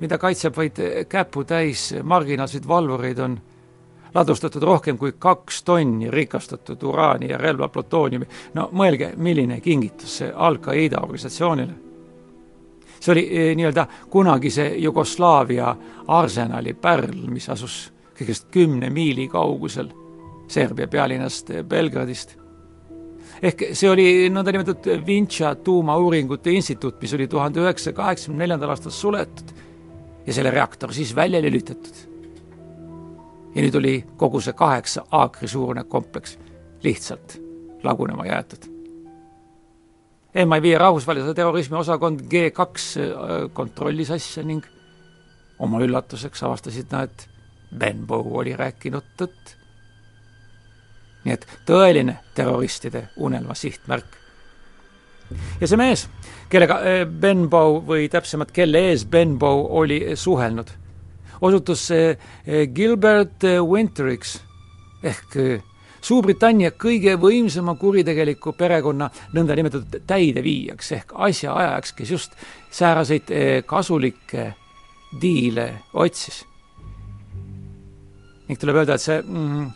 mida 0.00 0.18
kaitseb 0.18 0.56
vaid 0.56 0.82
käputäis 1.08 1.94
marginaalseid 2.02 2.68
valvureid, 2.68 3.18
on 3.18 3.40
ladustatud 4.14 4.62
rohkem 4.62 4.98
kui 4.98 5.14
kaks 5.18 5.62
tonni 5.62 6.10
rikastatud 6.10 6.82
uraani 6.82 7.32
ja 7.32 7.38
relva 7.38 7.68
plutooniumi. 7.68 8.28
no 8.54 8.68
mõelge, 8.72 9.14
milline 9.16 9.60
kingitus 9.60 10.18
see 10.20 10.32
Al-Qaeda 10.34 11.00
organisatsioonile. 11.02 11.87
See 13.00 13.12
oli 13.12 13.24
eh, 13.30 13.52
nii-öelda 13.56 13.86
kunagise 14.10 14.72
Jugoslaavia 14.76 15.76
arsenali 16.08 16.74
pärl, 16.74 17.24
mis 17.30 17.48
asus 17.48 17.92
kõigest 18.18 18.50
kümne 18.50 18.90
miili 18.90 19.28
kaugusel 19.28 19.92
Serbia 20.48 20.88
pealinnast 20.88 21.52
Belgradist 21.68 22.38
ehk 23.42 23.68
see 23.76 23.90
oli 23.90 24.08
nõndanimetatud 24.32 25.06
Vincha 25.06 25.54
tuumauuringute 25.64 26.52
instituut, 26.54 27.00
mis 27.02 27.14
oli 27.14 27.28
tuhande 27.30 27.62
üheksasaja 27.62 27.96
kaheksakümne 27.96 28.44
neljandal 28.44 28.74
aastal 28.74 28.94
suletud 28.94 29.52
ja 30.26 30.34
selle 30.34 30.52
reaktor 30.54 30.92
siis 30.94 31.14
välja 31.16 31.42
lülitatud. 31.42 32.06
ja 33.54 33.62
nüüd 33.64 33.74
oli 33.78 33.94
kogu 34.16 34.40
see 34.40 34.52
kaheksa 34.52 35.06
aakri 35.10 35.48
suurune 35.48 35.84
kompleks 35.84 36.38
lihtsalt 36.82 37.38
lagunema 37.82 38.26
jäetud. 38.26 38.77
MI5 40.34 40.78
rahvusvahelise 40.78 41.34
terrorismi 41.34 41.78
osakond 41.78 42.26
G2 42.28 42.60
äh, 43.00 43.36
kontrollis 43.52 44.10
asja 44.10 44.44
ning 44.44 44.66
oma 45.58 45.80
üllatuseks 45.82 46.42
avastasid 46.46 46.92
nad, 46.92 47.28
Benbow 47.68 48.36
oli 48.40 48.54
rääkinud 48.56 49.14
tõtt 49.18 49.58
nii 51.28 51.36
et 51.36 51.46
tõeline 51.68 52.18
terroristide 52.36 53.08
unelma 53.16 53.54
sihtmärk. 53.54 54.16
ja 55.60 55.68
see 55.68 55.76
mees, 55.76 56.06
kellega 56.48 56.80
eh, 56.88 57.04
Benbow 57.06 57.82
või 57.84 58.08
täpsemalt, 58.08 58.52
kelle 58.54 58.86
ees 58.90 59.04
Benbow 59.04 59.66
oli 59.80 60.00
suhelnud, 60.16 60.70
osutus 61.40 61.90
eh, 61.92 62.16
Gilbert 62.74 63.44
Winteriks 63.44 64.38
ehk 65.02 65.36
eh, 65.36 65.66
Suurbritannia 66.00 66.70
kõige 66.78 67.16
võimsama 67.20 67.74
kuritegeliku 67.74 68.52
perekonna 68.58 69.10
nõndanimetatud 69.34 70.04
täideviijaks 70.06 70.92
ehk 70.92 71.12
asjaajajaks, 71.28 71.92
kes 71.92 72.10
just 72.10 72.38
sääraseid 72.70 73.32
kasulikke 73.66 74.52
diile 75.20 75.72
otsis. 75.94 76.44
ning 78.48 78.60
tuleb 78.60 78.78
öelda, 78.80 78.94
et 78.94 79.02
see 79.02 79.18
mm, 79.20 79.66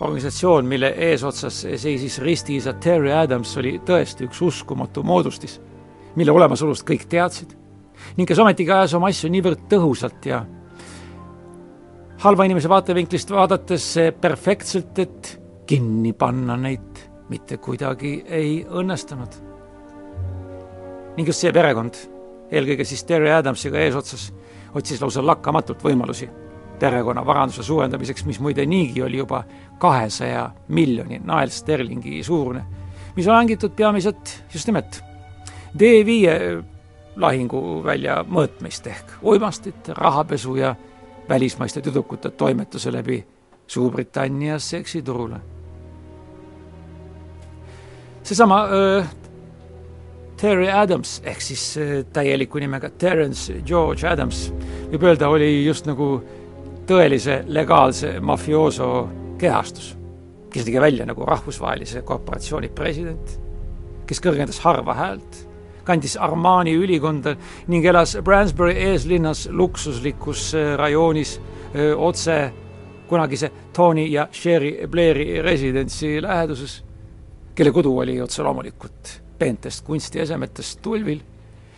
organisatsioon, 0.00 0.64
mille 0.64 0.88
eesotsas 1.10 1.58
seisis 1.76 2.18
ristiisa 2.18 2.72
Terry 2.80 3.12
Adams, 3.12 3.52
oli 3.60 3.76
tõesti 3.84 4.24
üks 4.24 4.40
uskumatu 4.40 5.02
moodustis, 5.04 5.58
mille 6.16 6.32
olemasolust 6.32 6.86
kõik 6.88 7.04
teadsid 7.12 7.52
ning 8.16 8.28
kes 8.28 8.38
ometigi 8.38 8.72
ajas 8.72 8.94
oma 8.96 9.10
asju 9.12 9.30
niivõrd 9.32 9.66
tõhusalt 9.70 10.28
ja 10.28 10.42
halva 12.18 12.44
inimese 12.44 12.68
vaatevinklist 12.68 13.30
vaadates 13.30 13.90
perfektselt, 14.20 14.98
et 14.98 15.32
kinni 15.66 16.12
panna 16.12 16.56
neid 16.56 17.02
mitte 17.28 17.58
kuidagi 17.58 18.22
ei 18.26 18.64
õnnestunud. 18.64 19.42
ning 21.16 21.28
just 21.28 21.40
see 21.40 21.52
perekond, 21.52 21.96
eelkõige 22.52 22.84
siis 22.84 23.04
Terry 23.04 23.30
Adamsiga 23.32 23.78
eesotsas, 23.80 24.32
otsis 24.74 25.00
lausa 25.00 25.24
lakkamatult 25.24 25.82
võimalusi 25.82 26.28
perekonna 26.78 27.24
varanduse 27.26 27.62
suurendamiseks, 27.62 28.24
mis 28.28 28.40
muide 28.40 28.66
niigi 28.66 29.02
oli 29.02 29.16
juba 29.16 29.44
kahesaja 29.78 30.50
miljoni 30.68 31.20
naelsterlingi 31.24 32.22
suurune, 32.24 32.64
mis 33.16 33.28
on 33.28 33.34
hangitud 33.34 33.72
peamiselt 33.76 34.42
just 34.52 34.68
nimelt 34.68 35.00
D5 35.78 36.62
lahinguvälja 37.16 38.20
mõõtmist 38.28 38.86
ehk 38.92 39.16
uimastit, 39.22 39.88
rahapesu 39.88 40.56
ja 40.56 40.74
välismaiste 41.28 41.80
tüdrukute 41.80 42.30
toimetuse 42.30 42.92
läbi 42.92 43.24
Suurbritannia 43.66 44.58
seksiturule. 44.58 45.40
seesama 48.22 48.64
äh, 48.64 49.08
Terry 50.36 50.68
Adams 50.70 51.22
ehk 51.24 51.40
siis 51.40 51.78
äh, 51.78 52.04
täieliku 52.12 52.58
nimega 52.58 52.90
Terence 52.90 53.54
George 53.66 54.08
Adams 54.08 54.52
võib 54.90 55.02
öelda, 55.02 55.28
oli 55.28 55.64
just 55.64 55.86
nagu 55.86 56.22
tõelise 56.86 57.42
legaalse 57.46 58.20
mafiooso 58.20 59.08
kehastus, 59.38 59.96
kes 60.50 60.64
tegi 60.64 60.80
välja 60.80 61.06
nagu 61.06 61.26
rahvusvahelise 61.26 62.02
korporatsiooni 62.06 62.70
president, 62.74 63.38
kes 64.06 64.22
kõrgendas 64.22 64.60
harva 64.62 64.94
häält, 64.94 65.45
kandis 65.86 66.16
Armani 66.20 66.74
ülikonda 66.76 67.36
ning 67.70 67.86
elas 67.86 68.16
Bransbury 68.24 68.74
eeslinnas 68.90 69.46
luksuslikus 69.50 70.50
äh, 70.54 70.74
rajoonis 70.78 71.36
äh, 71.38 71.92
otse 71.96 72.52
kunagise 73.08 73.50
Tony 73.72 74.08
ja 74.10 74.28
Sherry 74.32 74.86
Blairi 74.90 75.42
residentsi 75.42 76.16
läheduses, 76.22 76.80
kelle 77.54 77.70
kodu 77.72 77.94
oli 77.98 78.18
otse 78.20 78.42
loomulikult 78.42 79.20
peentest 79.38 79.84
kunstiesemetest 79.86 80.80
tulvil, 80.82 81.20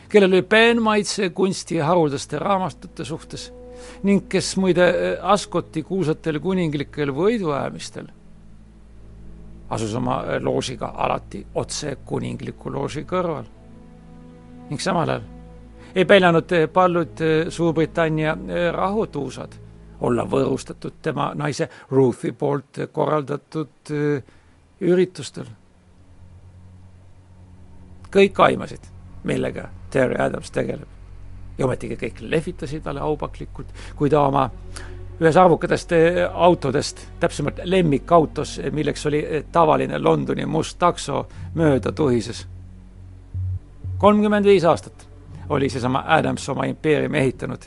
kellel 0.09 0.33
oli 0.33 0.43
peenmaitse 0.43 1.31
kunsti 1.31 1.79
haruldaste 1.85 2.39
raamatute 2.39 3.05
suhtes 3.05 3.51
ning 4.03 4.25
kes 4.29 4.57
muide 4.57 4.89
äh, 4.89 5.19
Ascoti 5.23 5.83
kuulsatel 5.87 6.41
kuninglikel 6.43 7.13
võiduajamistel 7.15 8.09
asus 9.71 9.95
oma 9.95 10.23
loožiga 10.41 10.93
alati 10.97 11.45
otse 11.55 11.97
kuningliku 12.05 12.73
looži 12.73 13.05
kõrval. 13.09 13.45
Ning 14.69 14.81
samal 14.81 15.09
ajal 15.09 15.23
ei 15.95 16.05
peljanud 16.05 16.53
äh, 16.53 16.67
paljud 16.73 17.25
Suurbritannia 17.49 18.37
rahutuusad 18.73 19.57
olla 20.01 20.25
võõrustatud 20.25 21.01
tema 21.03 21.33
naise 21.35 21.69
Ruthi 21.91 22.33
poolt 22.33 22.79
korraldatud 22.93 23.91
üritustel. 24.81 25.49
kõik 28.13 28.39
aimasid, 28.41 28.87
millega 29.25 29.69
Terry 29.91 30.17
Adams 30.23 30.51
tegeleb 30.51 30.89
ja 31.59 31.67
ometigi 31.67 31.97
kõik 31.97 32.21
lehvitasid 32.21 32.83
talle 32.83 33.01
aupaklikult, 33.01 33.73
kui 33.97 34.11
ta 34.11 34.23
oma 34.27 34.47
ühes 35.19 35.37
arvukatest 35.37 35.93
eh, 35.93 36.21
autodest, 36.31 37.03
täpsemalt 37.21 37.61
lemmikautos, 37.65 38.59
eh, 38.63 38.71
milleks 38.73 39.07
oli 39.11 39.25
eh, 39.25 39.45
tavaline 39.53 39.99
Londoni 39.99 40.47
must 40.47 40.79
takso, 40.79 41.27
mööda 41.55 41.93
tuhises. 41.93 42.47
Kolmkümmend 43.99 44.45
viis 44.45 44.65
aastat 44.65 45.09
oli 45.49 45.69
seesama 45.69 46.05
Adams 46.07 46.49
oma 46.49 46.65
impeeriumi 46.69 47.19
ehitanud, 47.19 47.63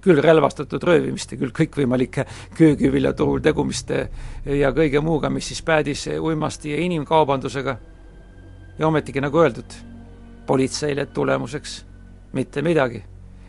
küll 0.00 0.22
relvastatud 0.22 0.82
röövimiste, 0.82 1.36
küll 1.36 1.52
kõikvõimalike 1.52 2.24
köögiviljaturul 2.56 3.42
tegumiste 3.44 4.08
ja 4.46 4.72
kõige 4.72 5.02
muuga, 5.04 5.30
mis 5.30 5.50
siis 5.50 5.62
päädis 5.62 6.08
uimasti 6.20 6.72
ja 6.72 6.80
inimkaubandusega. 6.80 7.76
ja 8.78 8.86
ometigi, 8.86 9.20
nagu 9.20 9.38
öeldud, 9.38 9.78
politseile 10.46 11.06
tulemuseks 11.06 11.84
mitte 12.32 12.62
midagi 12.62 13.02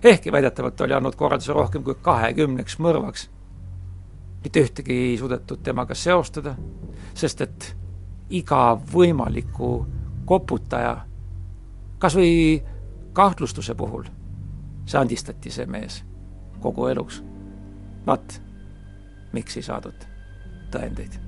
ehkki 0.03 0.31
väidetavalt 0.31 0.81
oli 0.81 0.93
andnud 0.93 1.15
korralduse 1.15 1.53
rohkem 1.53 1.83
kui 1.83 1.95
kahekümneks 2.01 2.79
mõrvaks. 2.79 3.29
mitte 4.43 4.61
ühtegi 4.63 4.93
ei 4.93 5.17
suudetud 5.17 5.59
temaga 5.63 5.95
seostada, 5.95 6.55
sest 7.13 7.41
et 7.41 7.75
iga 8.29 8.79
võimaliku 8.93 9.85
koputaja, 10.25 10.97
kas 11.99 12.15
või 12.15 12.59
kahtlustuse 13.13 13.75
puhul 13.75 14.07
sandistati 14.89 15.51
see 15.53 15.65
mees 15.65 16.03
kogu 16.59 16.87
eluks. 16.87 17.23
vaat, 18.07 18.41
miks 19.33 19.57
ei 19.57 19.63
saadud 19.63 20.07
tõendeid 20.73 21.19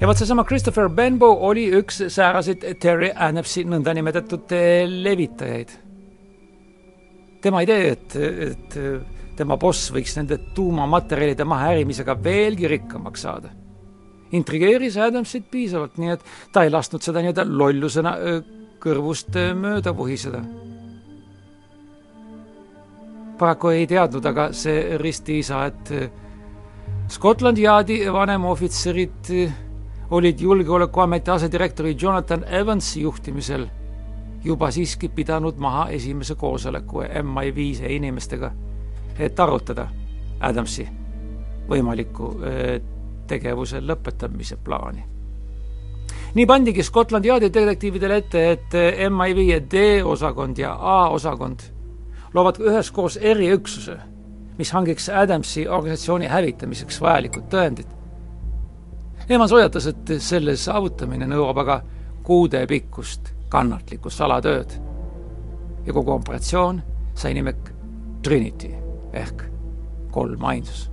ja 0.00 0.08
vot 0.08 0.16
seesama 0.16 0.44
Christopher 0.48 0.88
Benbow 0.88 1.36
oli 1.50 1.68
üks 1.76 2.00
sääraseid 2.08 2.64
Terry 2.80 3.12
Adamsi 3.14 3.64
nõndanimetatud 3.68 4.52
eh, 4.56 4.88
levitajaid. 4.88 5.76
tema 7.40 7.62
idee, 7.64 7.92
et, 7.92 8.16
et 8.16 8.78
tema 9.36 9.56
boss 9.56 9.92
võiks 9.92 10.16
nende 10.18 10.36
tuumamaterjalide 10.56 11.44
mahaärimisega 11.48 12.16
veelgi 12.24 12.68
rikkamaks 12.68 13.22
saada, 13.24 13.52
intrigeeris 14.32 14.96
Adamsit 14.96 15.50
piisavalt, 15.50 15.98
nii 15.98 16.14
et 16.14 16.24
ta 16.52 16.64
ei 16.64 16.70
lasknud 16.70 17.02
seda 17.02 17.22
nii-öelda 17.22 17.46
lollusena 17.48 18.16
kõrvust 18.80 19.36
mööda 19.58 19.96
vuhiseda. 19.96 20.42
paraku 23.40 23.68
ei 23.72 23.86
teadnud 23.88 24.26
aga 24.26 24.50
see 24.52 24.98
ristiisa, 25.00 25.62
et 25.66 25.92
Scotland 27.08 27.58
Yardi 27.58 28.02
vanemohvitserid 28.12 29.30
olid 30.10 30.40
Julgeolekuameti 30.40 31.30
asedirektori 31.30 31.96
Jonathan 32.02 32.44
Evansi 32.44 33.00
juhtimisel 33.00 33.66
juba 34.44 34.70
siiski 34.70 35.08
pidanud 35.08 35.56
maha 35.56 35.88
esimese 35.88 36.34
koosoleku 36.34 37.00
MI5 37.02 37.90
inimestega, 37.90 38.52
et 39.18 39.40
arutada 39.40 39.88
Adamsi 40.40 40.88
võimaliku 41.68 42.34
tegevuse 43.30 43.80
lõpetamise 43.80 44.58
plaani. 44.64 45.04
nii 46.34 46.46
pandigi 46.46 46.82
Scotland 46.82 47.24
Yardi 47.24 47.52
detektiividele 47.54 48.16
ette, 48.16 48.50
et 48.50 48.74
MI5 49.10 49.62
D-osakond 49.70 50.58
ja 50.58 50.74
A-osakond 50.74 51.60
loovad 52.34 52.60
üheskoos 52.62 53.16
eriüksuse, 53.16 53.96
mis 54.58 54.70
hangiks 54.72 55.08
Adamsi 55.08 55.68
organisatsiooni 55.68 56.26
hävitamiseks 56.30 57.00
vajalikud 57.00 57.48
tõendid 57.50 58.00
Evans 59.30 59.52
hoiatas, 59.54 59.84
et 59.86 60.08
selle 60.18 60.56
saavutamine 60.58 61.26
nõuab 61.30 61.60
aga 61.62 61.76
kuudepikkust 62.26 63.28
kannatlikku 63.48 64.10
salatööd. 64.10 64.72
ja 65.86 65.92
kogu 65.92 66.12
operatsioon 66.12 66.82
sai 67.14 67.34
nime 67.34 67.54
Trinity 68.22 68.74
ehk 69.12 69.44
kolmainsus. 70.10 70.90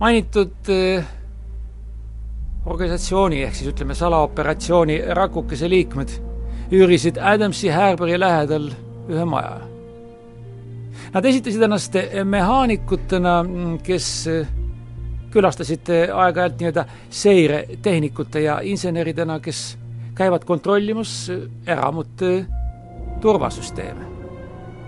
Mainitud 0.00 0.72
eh, 0.72 1.04
organisatsiooni 2.66 3.42
ehk 3.46 3.54
siis 3.54 3.70
ütleme, 3.72 3.94
salaoperatsiooni 3.94 5.00
rakukese 5.14 5.70
liikmed 5.70 6.18
üürisid 6.72 7.20
Adamsi 7.22 7.70
Harbury 7.70 8.20
lähedal 8.20 8.70
ühe 9.08 9.24
maja 9.24 9.60
Nad 11.12 11.24
esitasid 11.24 11.62
ennast 11.62 11.94
mehaanikutena, 12.28 13.38
kes 13.84 14.08
külastasid 15.32 15.88
aeg-ajalt 15.92 16.60
nii-öelda 16.60 16.84
seiretehnikute 17.08 18.42
ja 18.44 18.58
inseneridena, 18.64 19.38
kes 19.40 19.78
käivad 20.16 20.44
kontrollimas 20.44 21.30
eramute 21.66 22.46
turvasüsteeme. 23.20 24.12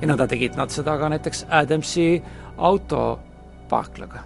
ja 0.00 0.06
nõnda 0.06 0.28
tegid 0.30 0.54
nad 0.54 0.70
seda 0.70 0.98
ka 0.98 1.08
näiteks 1.08 1.46
Adamsi 1.50 2.22
autoparklaga. 2.56 4.22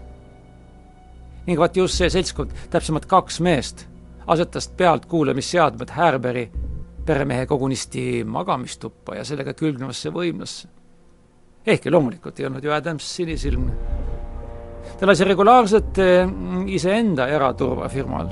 Ning 1.46 1.58
vaat 1.58 1.76
just 1.76 1.98
see 1.98 2.10
seltskond, 2.10 2.52
täpsemalt 2.70 3.06
kaks 3.10 3.40
meest, 3.40 3.86
asetas 4.26 4.68
pealtkuulamisseadmed 4.76 5.90
Härberi 5.90 6.50
peremehe 7.06 7.46
kogunisti 7.46 8.22
magamistuppa 8.24 9.18
ja 9.18 9.24
sellega 9.26 9.54
külgnevasse 9.58 10.12
võimlasse 10.14 10.68
ehkki 11.66 11.90
loomulikult 11.90 12.40
ei 12.40 12.46
olnud 12.46 12.64
ju 12.64 12.72
Adams 12.72 13.16
sinisilmne. 13.16 13.72
ta 14.98 15.06
lasi 15.06 15.24
regulaarselt 15.24 15.98
eh, 15.98 16.28
iseenda 16.66 17.26
eraturvafirmal 17.28 18.30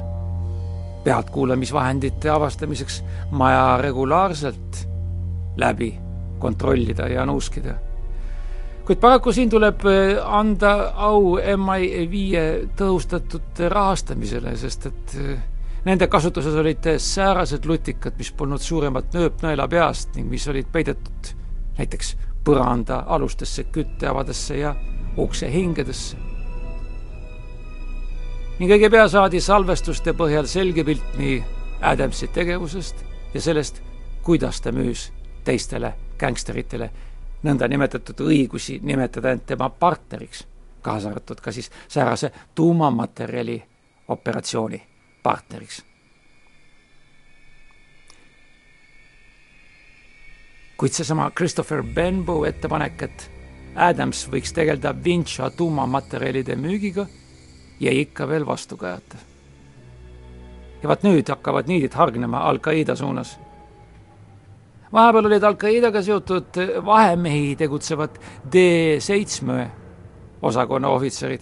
pealtkuulamisvahendite 1.05 2.31
avastamiseks 2.31 3.03
maja 3.31 3.77
regulaarselt 3.81 4.87
läbi 5.57 5.95
kontrollida 6.39 7.09
ja 7.09 7.27
nuuskida. 7.27 7.75
Kuid 8.91 8.99
paraku 8.99 9.31
siin 9.33 9.51
tuleb 9.51 9.85
eh, 9.87 10.17
anda 10.19 10.71
au 10.99 11.37
MI5 11.39 12.41
tõhustatud 12.75 13.61
rahastamisele, 13.71 14.57
sest 14.59 14.87
et 14.89 15.13
eh, 15.15 15.43
nende 15.87 16.09
kasutuses 16.11 16.57
olid 16.59 16.89
säärased 16.99 17.69
lutikad, 17.71 18.17
mis 18.19 18.33
polnud 18.35 18.59
suuremat 18.59 19.15
nööpnõela 19.15 19.69
peast 19.71 20.17
ning 20.19 20.27
mis 20.27 20.49
olid 20.51 20.67
peidetud 20.75 21.31
näiteks 21.79 22.17
põranda 22.43 23.05
alustesse, 23.07 23.69
kütteavadesse 23.71 24.59
ja 24.59 24.75
ukse 25.23 25.53
hingedesse. 25.53 26.17
ning 28.59 28.73
õige 28.75 28.91
pea 28.91 29.07
saadi 29.09 29.41
salvestuste 29.41 30.17
põhjal 30.19 30.51
selge 30.51 30.85
pilt 30.85 31.15
nii 31.19 31.39
Adamsi 31.81 32.27
tegevusest 32.29 33.07
ja 33.35 33.41
sellest, 33.41 33.79
kuidas 34.23 34.61
ta 34.61 34.75
müüs 34.75 35.13
teistele 35.45 35.95
gängsteritele 36.19 36.91
nõndanimetatud 37.43 38.21
õigusi 38.27 38.81
nimetada 38.83 39.35
end 39.35 39.47
tema 39.47 39.71
partneriks, 39.71 40.47
kaasa 40.83 41.09
arvatud 41.09 41.41
ka 41.41 41.53
siis 41.53 41.71
säärase 41.89 42.33
tuumamaterjali 42.55 43.63
operatsiooni 44.09 44.83
partneriks 45.23 45.85
kuid 50.81 50.95
seesama 50.97 51.31
Christopher 51.37 51.83
Benbow 51.83 52.47
ettepanek, 52.49 53.03
et 53.05 53.25
Adams 53.77 54.23
võiks 54.33 54.55
tegeleda 54.57 54.95
Vincha 55.05 55.51
tuumamaterjalide 55.53 56.57
müügiga, 56.57 57.05
jäi 57.81 58.01
ikka 58.01 58.29
veel 58.29 58.47
vastukajata. 58.49 59.17
ja 60.83 60.89
vaat 60.89 61.03
nüüd 61.05 61.29
hakkavad 61.29 61.69
niidid 61.69 61.93
hargnema 61.93 62.41
Al-Qaeda 62.49 62.97
suunas. 62.97 63.37
Vahepeal 64.93 65.27
olid 65.27 65.43
Al-Qaedaga 65.43 66.03
seotud 66.03 66.61
vahemehi 66.87 67.57
tegutsevad 67.57 68.19
D7 68.53 69.67
osakonna 70.43 70.89
ohvitserid, 70.89 71.41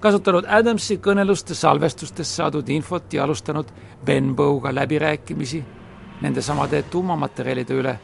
kasutanud 0.00 0.46
Adamsi 0.48 0.98
kõneluste 1.02 1.54
salvestustest 1.54 2.40
saadud 2.40 2.68
infot 2.68 3.12
ja 3.12 3.24
alustanud 3.24 3.72
Benbowga 4.04 4.74
läbirääkimisi 4.74 5.64
nendesamade 6.22 6.82
tuumamaterjalide 6.82 7.74
üle 7.74 7.98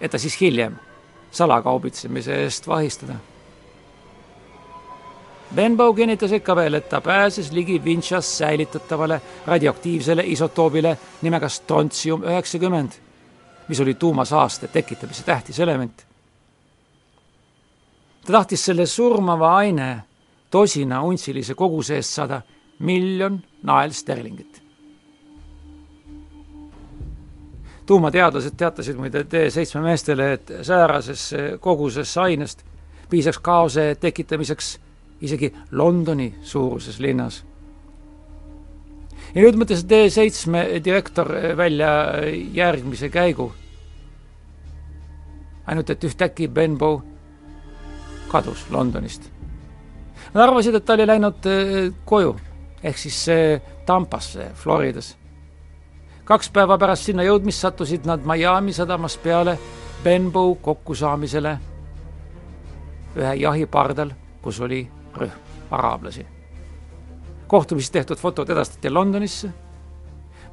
et 0.00 0.10
ta 0.10 0.18
siis 0.18 0.40
hiljem 0.40 0.76
salakaubitsemise 1.30 2.42
eest 2.44 2.68
vahistada. 2.68 3.14
Benbow 5.54 5.94
kinnitas 5.94 6.32
ikka 6.34 6.56
veel, 6.56 6.74
et 6.74 6.88
ta 6.88 7.00
pääses 7.00 7.52
ligi 7.52 7.78
Vinchas 7.84 8.38
säilitatavale 8.38 9.20
radioaktiivsele 9.46 10.24
isotoobile 10.26 10.96
nimega 11.22 11.48
strontsium 11.48 12.24
üheksakümmend, 12.26 12.98
mis 13.68 13.80
oli 13.80 13.94
tuumasaaste 13.94 14.68
tekitamise 14.68 15.24
tähtis 15.24 15.60
element. 15.60 16.06
ta 18.26 18.32
tahtis 18.32 18.64
selle 18.64 18.86
surmava 18.86 19.56
aine 19.56 20.02
tosina 20.50 21.02
untsilise 21.02 21.54
koguse 21.54 21.96
eest 21.96 22.10
saada 22.10 22.42
miljon 22.78 23.42
nael 23.62 23.90
sterlingit 23.90 24.64
tuumateadlased 27.86 28.56
teatasid 28.56 28.96
muide 28.96 29.22
T7 29.22 29.80
meestele, 29.82 30.32
et 30.32 30.52
säärases 30.62 31.30
koguses 31.60 32.16
ainest 32.18 32.64
piisaks 33.10 33.38
kaose 33.38 33.96
tekitamiseks 34.00 34.78
isegi 35.20 35.52
Londoni 35.70 36.34
suuruses 36.42 37.00
linnas. 37.00 37.44
Ja 39.34 39.42
nüüd 39.42 39.58
mõtles 39.58 39.84
T7 39.88 40.80
direktor 40.84 41.30
välja 41.56 41.90
järgmise 42.54 43.08
käigu. 43.08 43.52
ainult 45.66 45.90
et 45.90 46.04
ühtäkki 46.04 46.48
Benbow 46.48 47.00
kadus 48.28 48.66
Londonist. 48.70 49.30
Nad 50.34 50.42
arvasid, 50.42 50.74
et 50.74 50.84
ta 50.84 50.92
oli 50.92 51.06
läinud 51.06 51.46
eh, 51.46 51.92
koju 52.04 52.36
ehk 52.82 52.98
siis 52.98 53.26
Tampasse 53.86 54.50
Floridas 54.54 55.14
kaks 56.24 56.48
päeva 56.50 56.78
pärast 56.80 57.08
sinna 57.08 57.24
jõudmist 57.24 57.60
sattusid 57.60 58.06
nad 58.08 58.24
Miami 58.26 58.72
sadamas 58.72 59.16
peale 59.20 59.58
Benbow 60.04 60.54
kokkusaamisele 60.60 61.56
ühe 63.16 63.34
jahipardal, 63.40 64.10
kus 64.42 64.60
oli 64.60 64.82
rühm 65.16 65.70
araablasi. 65.70 66.33
Kohtumist 67.48 67.92
tehtud 67.92 68.18
fotod 68.18 68.50
edastati 68.50 68.90
Londonisse. 68.90 69.50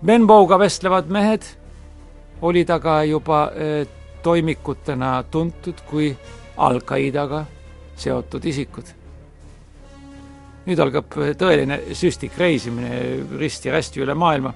Benbowga 0.06 0.58
vestlevad 0.60 1.10
mehed 1.10 1.46
olid 2.42 2.70
aga 2.70 3.04
juba 3.04 3.44
äh, 3.54 3.88
toimikutena 4.24 5.24
tuntud 5.32 5.84
kui 5.90 6.18
Al-Qaidaga 6.58 7.46
seotud 7.96 8.46
isikud. 8.46 8.98
nüüd 10.62 10.78
algab 10.78 11.16
tõeline 11.42 11.80
süstik 11.98 12.36
reisimine 12.38 13.00
risti-rästi 13.40 14.02
üle 14.02 14.14
maailma. 14.14 14.54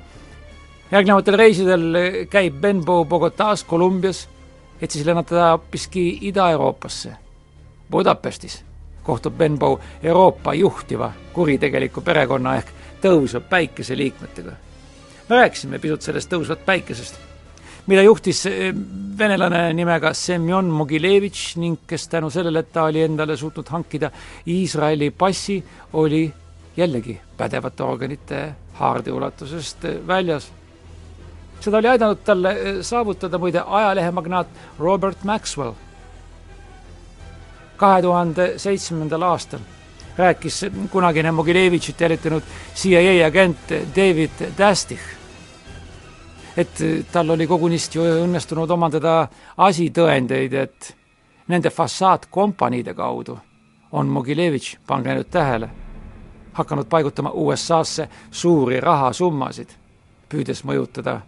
järgnevatel 0.91 1.38
reisidel 1.38 2.28
käib 2.30 2.62
Benbow 2.62 3.06
Bogotas, 3.06 3.63
Kolumbias, 3.63 4.28
et 4.82 4.91
siis 4.91 5.06
lennata 5.06 5.52
hoopiski 5.52 6.19
Ida-Euroopasse, 6.30 7.15
Budapestis 7.91 8.64
kohtub 9.06 9.38
Benbow 9.38 9.78
Euroopa 10.04 10.54
juhtiva 10.54 11.12
kuritegeliku 11.34 12.02
perekonna 12.02 12.56
ehk 12.56 12.72
tõusva 13.02 13.39
päikese 13.50 13.98
liikmetega. 13.98 14.52
me 15.30 15.36
rääkisime 15.36 15.80
pisut 15.80 16.02
sellest 16.02 16.30
tõusvat 16.34 16.65
päikesest, 16.65 17.15
mida 17.88 18.02
juhtis 18.02 18.46
eh, 18.46 18.74
venelane 19.18 19.74
nimega 19.74 20.13
Semjon 20.13 20.65
Mogilevitš 20.65 21.56
ning 21.62 21.86
kes 21.88 22.08
tänu 22.08 22.30
sellele, 22.30 22.60
et 22.60 22.74
ta 22.74 22.84
oli 22.89 23.02
endale 23.02 23.38
suutnud 23.38 23.70
hankida 23.70 24.12
Iisraeli 24.48 25.12
passi, 25.12 25.63
oli 25.94 26.34
jällegi 26.78 27.20
pädevate 27.38 27.84
organite 27.84 28.44
haardeulatusest 28.74 29.86
eh, 29.86 30.08
väljas. 30.08 30.52
seda 31.60 31.78
oli 31.78 31.88
aidanud 31.88 32.22
talle 32.26 32.52
eh, 32.52 32.82
saavutada 32.82 33.38
muide 33.38 33.63
ajalehemagnaat 33.65 34.48
Robert 34.80 35.24
Maxwell 35.24 35.74
kahe 37.77 38.01
tuhande 38.01 38.53
seitsmendal 38.57 39.21
aastal 39.21 39.59
rääkis 40.17 40.65
kunagine 40.91 41.31
Mogilevitšit 41.31 42.01
jälitanud 42.01 42.43
CIA 42.75 43.27
agent 43.27 43.57
David 43.95 44.31
Dastich, 44.57 45.01
et 46.57 46.79
tal 47.11 47.29
oli 47.29 47.47
kogunisti 47.47 47.99
õnnestunud 47.99 48.71
omandada 48.71 49.27
asitõendeid, 49.57 50.53
et 50.53 50.95
nende 51.47 51.69
fassaadkompaniide 51.69 52.93
kaudu 52.93 53.38
on 53.91 54.07
Mogilevitš, 54.07 54.77
pange 54.88 55.15
nüüd 55.15 55.29
tähele, 55.31 55.69
hakanud 56.53 56.88
paigutama 56.89 57.31
USA-sse 57.33 58.07
suuri 58.31 58.79
rahasummasid, 58.79 59.69
püüdes 60.31 60.63
mõjutada 60.63 61.19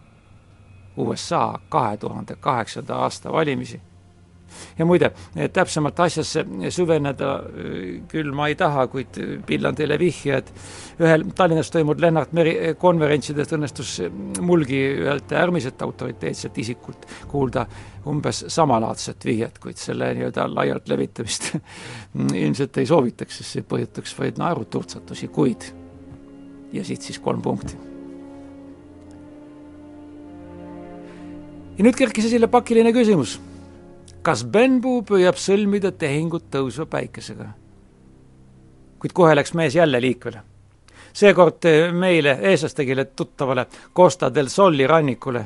USA 0.98 1.60
kahe 1.70 1.98
tuhande 1.98 2.36
kaheksanda 2.40 2.96
aasta 2.96 3.32
valimisi 3.32 3.82
ja 4.78 4.86
muide, 4.86 5.12
täpsemalt 5.54 6.00
asjasse 6.06 6.44
süveneda 6.74 7.34
äh, 7.40 7.76
küll 8.12 8.32
ma 8.36 8.50
ei 8.52 8.58
taha, 8.60 8.88
kuid 8.92 9.20
pillan 9.48 9.78
teile 9.78 10.00
vihje, 10.00 10.42
et 10.42 11.02
ühel 11.02 11.28
Tallinnas 11.38 11.72
toimunud 11.74 12.02
Lennart 12.02 12.34
Meri 12.38 12.56
konverentsidest 12.80 13.56
õnnestus 13.58 13.98
mulgi 14.42 14.82
ühelt 15.04 15.32
äärmiselt 15.36 15.82
autoriteetselt 15.86 16.58
isikult 16.64 17.08
kuulda 17.32 17.68
umbes 18.08 18.46
samalaadset 18.54 19.26
vihjet, 19.28 19.60
kuid 19.64 19.80
selle 19.82 20.14
nii-öelda 20.16 20.48
laialt 20.52 20.88
levitamist 20.90 21.52
ilmselt 22.44 22.78
ei 22.82 22.88
soovitaks, 22.90 23.42
sest 23.42 23.58
see 23.58 23.68
põhjustaks 23.68 24.16
vaid 24.20 24.40
naeruturtsatusi, 24.42 25.30
kuid 25.34 25.68
ja 26.74 26.84
siit 26.88 27.02
siis 27.02 27.20
kolm 27.24 27.42
punkti. 27.42 27.78
Ja 31.78 31.86
nüüd 31.86 31.98
kerkis 31.98 32.26
esile 32.26 32.50
pakiline 32.50 32.90
küsimus 32.96 33.38
kas 34.28 34.44
Benbu 34.44 35.00
püüab 35.08 35.38
sõlmida 35.40 35.94
tehingut 35.96 36.50
tõusva 36.52 36.88
päikesega? 36.98 37.48
kuid 39.00 39.14
kohe 39.14 39.36
läks 39.38 39.54
mees 39.54 39.76
jälle 39.76 40.02
liikvele. 40.02 40.42
seekord 41.14 41.68
meile, 41.94 42.34
eestlastele 42.42 43.06
tuttavale 43.06 43.66
Costa 43.96 44.34
del 44.34 44.50
Soli 44.50 44.88
rannikule, 44.88 45.46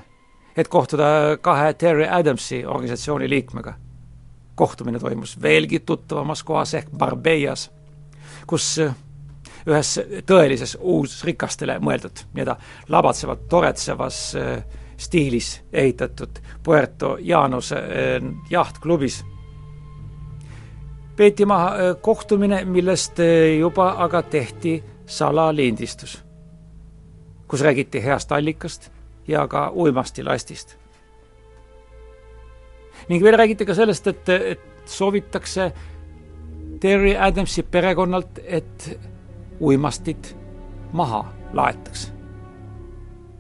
et 0.58 0.68
kohtuda 0.68 1.38
kahe 1.42 1.74
Terry 1.74 2.08
Adamsi 2.10 2.66
organisatsiooni 2.66 3.30
liikmega. 3.30 3.74
kohtumine 4.56 5.00
toimus 5.00 5.42
veelgi 5.42 5.80
tuttavamas 5.80 6.44
kohas 6.44 6.74
ehk 6.74 6.90
Barbeias, 6.98 7.72
kus 8.48 8.80
ühes 9.68 10.00
tõelises 10.26 10.78
uusrikastele 10.80 11.78
mõeldud 11.80 12.26
nii-öelda 12.34 12.56
labatsevalt 12.90 13.46
toretsevas 13.50 14.34
stiilis 15.02 15.62
ehitatud 15.74 16.42
Puerto 16.64 17.18
Januse 17.20 17.76
eh, 17.76 18.22
jahtklubis. 18.50 19.26
peeti 21.16 21.46
maha 21.46 21.76
eh, 21.76 21.96
kohtumine, 22.02 22.66
millest 22.66 23.20
eh, 23.20 23.58
juba 23.60 23.96
aga 23.98 24.22
tehti 24.22 24.84
salalindistus, 25.06 26.24
kus 27.48 27.62
räägiti 27.62 28.04
heast 28.04 28.32
allikast 28.32 28.92
ja 29.28 29.48
ka 29.48 29.70
uimastilastist. 29.70 30.78
ning 33.10 33.24
veel 33.24 33.38
räägiti 33.38 33.66
ka 33.66 33.74
sellest, 33.74 34.08
et, 34.08 34.30
et 34.30 34.62
soovitakse 34.86 35.72
Terry 36.80 37.18
Adamsi 37.18 37.64
perekonnalt, 37.64 38.40
et 38.44 39.00
uimastid 39.60 40.36
maha 40.94 41.26
laetaks 41.54 42.12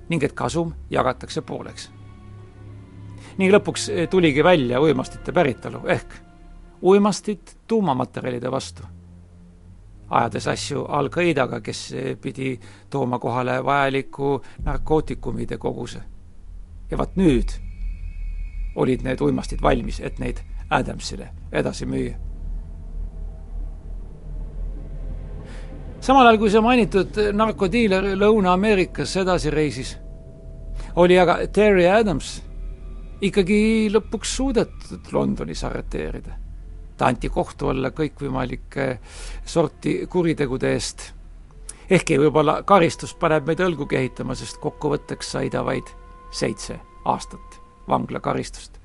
ning 0.10 0.24
et 0.24 0.34
kasum 0.34 0.74
jagatakse 0.90 1.42
pooleks. 1.42 2.01
Ning 3.42 3.54
lõpuks 3.54 3.90
eh, 3.90 4.08
tuligi 4.10 4.44
välja 4.46 4.82
uimastite 4.82 5.34
päritolu 5.34 5.82
ehk 5.90 6.14
uimastid 6.82 7.56
tuumamaterjalide 7.68 8.52
vastu, 8.52 8.84
ajades 10.10 10.48
asju 10.48 10.86
Al-Qaidaga, 10.90 11.62
kes 11.62 11.82
eh, 11.94 12.16
pidi 12.22 12.54
tooma 12.90 13.20
kohale 13.20 13.60
vajaliku 13.66 14.42
narkootikumide 14.64 15.58
koguse. 15.58 16.02
ja 16.92 16.98
vaat 16.98 17.16
nüüd 17.16 17.54
olid 18.76 19.04
need 19.04 19.22
uimastid 19.22 19.62
valmis, 19.62 20.00
et 20.00 20.20
neid 20.20 20.42
Adamsile 20.70 21.30
edasi 21.52 21.86
müüa 21.86 22.16
samal 26.02 26.28
ajal, 26.28 26.40
kui 26.40 26.50
see 26.50 26.62
mainitud 26.62 27.18
narkodiiler 27.34 28.14
Lõuna-Ameerikas 28.18 29.16
edasi 29.22 29.52
reisis, 29.52 29.98
oli 30.96 31.20
aga 31.20 31.38
Terry 31.48 31.86
Adams 31.88 32.40
ikkagi 33.22 33.90
lõpuks 33.94 34.36
suudetud 34.36 35.12
Londonis 35.14 35.64
arreteerida. 35.64 36.38
ta 36.98 37.08
anti 37.10 37.30
kohtu 37.30 37.70
alla 37.72 37.90
kõikvõimalike 37.90 39.00
sorti 39.46 40.08
kuritegude 40.10 40.74
eest. 40.74 41.14
ehkki 41.90 42.18
võib-olla 42.18 42.64
karistus 42.64 43.14
paneb 43.14 43.48
meid 43.48 43.60
õlgu 43.60 43.88
kehitama, 43.88 44.36
sest 44.36 44.58
kokkuvõtteks 44.58 45.32
sai 45.32 45.50
ta 45.50 45.66
vaid 45.66 45.88
seitse 46.32 46.80
aastat 47.06 47.62
vanglakaristust. 47.88 48.80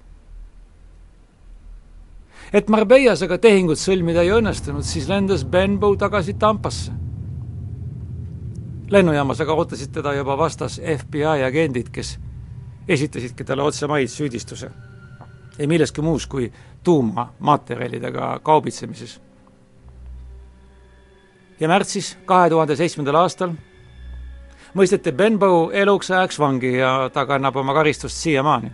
et 2.53 2.69
Marbeias 2.69 3.23
aga 3.23 3.39
tehingut 3.39 3.79
sõlmida 3.79 4.23
ei 4.23 4.31
õnnestunud, 4.31 4.83
siis 4.83 5.09
lendas 5.09 5.45
Benbow 5.45 5.97
tagasi 5.97 6.35
Tampasse 6.35 6.93
lennujaamas 8.91 9.41
aga 9.41 9.55
ootasid 9.55 9.91
teda 9.93 10.13
juba 10.15 10.37
vastas 10.39 10.81
FBI 10.81 11.43
agendid, 11.47 11.89
kes 11.91 12.19
esitasidki 12.89 13.45
talle 13.45 13.63
otse 13.63 13.87
maid 13.87 14.09
süüdistuse. 14.09 14.71
ei 15.59 15.67
milleski 15.67 16.03
muus 16.03 16.27
kui 16.27 16.53
tuumamaterjalidega 16.85 18.41
kaubitsemises. 18.43 19.21
ja 21.61 21.69
märtsis 21.69 22.19
kahe 22.25 22.51
tuhande 22.51 22.77
seitsmendal 22.77 23.15
aastal 23.15 23.53
mõisteti 24.77 25.13
Benbow 25.13 25.71
eluks 25.73 26.11
ajaks 26.11 26.39
vangi 26.39 26.77
ja 26.77 27.11
ta 27.13 27.27
kannab 27.27 27.57
oma 27.57 27.75
karistust 27.75 28.17
siiamaani. 28.17 28.71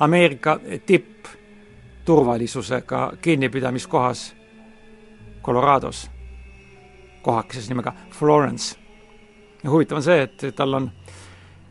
Ameerika 0.00 0.60
tippturvalisusega 0.86 3.12
kinnipidamiskohas 3.22 4.34
Colorados 5.42 6.10
kohakeses 7.22 7.68
nimega 7.68 7.92
Florence. 8.10 8.76
ja 9.64 9.70
huvitav 9.70 9.96
on 9.96 10.02
see, 10.02 10.22
et 10.22 10.42
tal 10.56 10.74
on 10.74 10.90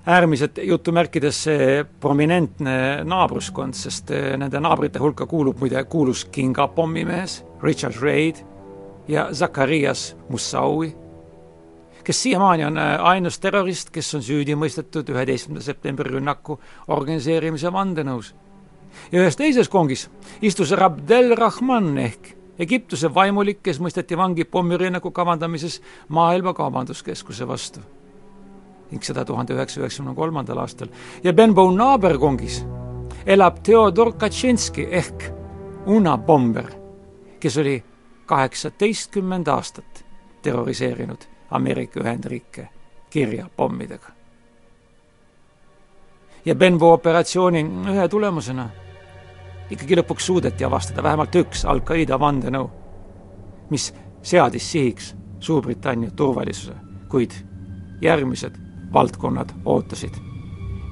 äärmiselt 0.10 0.58
jutumärkides 0.64 1.44
see 1.44 1.84
prominentne 2.02 3.04
naabruskond, 3.06 3.78
sest 3.78 4.12
eh, 4.12 4.34
nende 4.38 4.62
naabrite 4.62 5.02
hulka 5.02 5.28
kuulub 5.30 5.60
muide 5.62 5.84
kuulus 5.86 6.26
Kinga 6.26 6.68
pommimees 6.74 7.44
Richard 7.64 8.00
Reid 8.02 8.42
ja 9.08 9.28
Zacharias 9.34 10.16
Moussaoui, 10.30 10.90
kes 12.04 12.24
siiamaani 12.24 12.66
on 12.66 12.78
eh, 12.78 12.96
ainus 13.12 13.40
terrorist, 13.40 13.94
kes 13.94 14.10
on 14.18 14.26
süüdi 14.26 14.58
mõistetud 14.58 15.14
üheteistkümnenda 15.14 15.66
septembri 15.66 16.16
rünnaku 16.16 16.58
organiseerimise 16.88 17.74
vandenõus. 17.74 18.34
ja 19.12 19.22
ühes 19.22 19.38
teises 19.38 19.70
kongis 19.70 20.10
istus 20.42 20.74
Abdel 20.74 21.36
Rahman 21.38 21.98
ehk 21.98 22.36
Egiptuse 22.60 23.14
vaimulik, 23.14 23.62
kes 23.64 23.78
mõisteti 23.80 24.18
vangi 24.18 24.44
pommirünnaku 24.44 25.12
kavandamises 25.12 25.82
Maailma 26.10 26.54
Kaubanduskeskuse 26.54 27.48
vastu 27.48 27.99
ning 28.92 29.04
seda 29.04 29.26
tuhande 29.26 29.54
üheksasaja 29.54 29.86
üheksakümne 29.86 30.16
kolmandal 30.16 30.58
aastal. 30.58 30.88
ja 31.24 31.34
Benbow 31.34 31.76
naaberkongis 31.78 32.66
elab 33.26 33.64
Theodor 33.64 34.14
Kaczynski 34.18 34.88
ehk 34.92 35.24
Una 35.86 36.18
Bomber, 36.18 36.66
kes 37.40 37.58
oli 37.58 37.84
kaheksateistkümmend 38.26 39.48
aastat 39.48 40.06
terroriseerinud 40.42 41.22
Ameerika 41.52 42.00
Ühendriike 42.00 42.70
kirjapommidega. 43.10 44.10
ja 46.46 46.56
Benbow 46.56 46.92
operatsiooni 46.94 47.66
ühe 47.92 48.08
tulemusena 48.08 48.70
ikkagi 49.70 49.98
lõpuks 50.00 50.26
suudeti 50.26 50.66
avastada 50.66 51.04
vähemalt 51.04 51.36
üks 51.36 51.66
Al-Qaeda 51.66 52.20
vandenõu, 52.20 52.70
mis 53.70 53.94
seadis 54.22 54.72
sihiks 54.72 55.16
Suurbritannia 55.40 56.12
turvalisuse, 56.12 56.74
kuid 57.10 57.32
järgmised 58.02 58.58
valdkonnad 58.94 59.50
ootasid. 59.66 60.14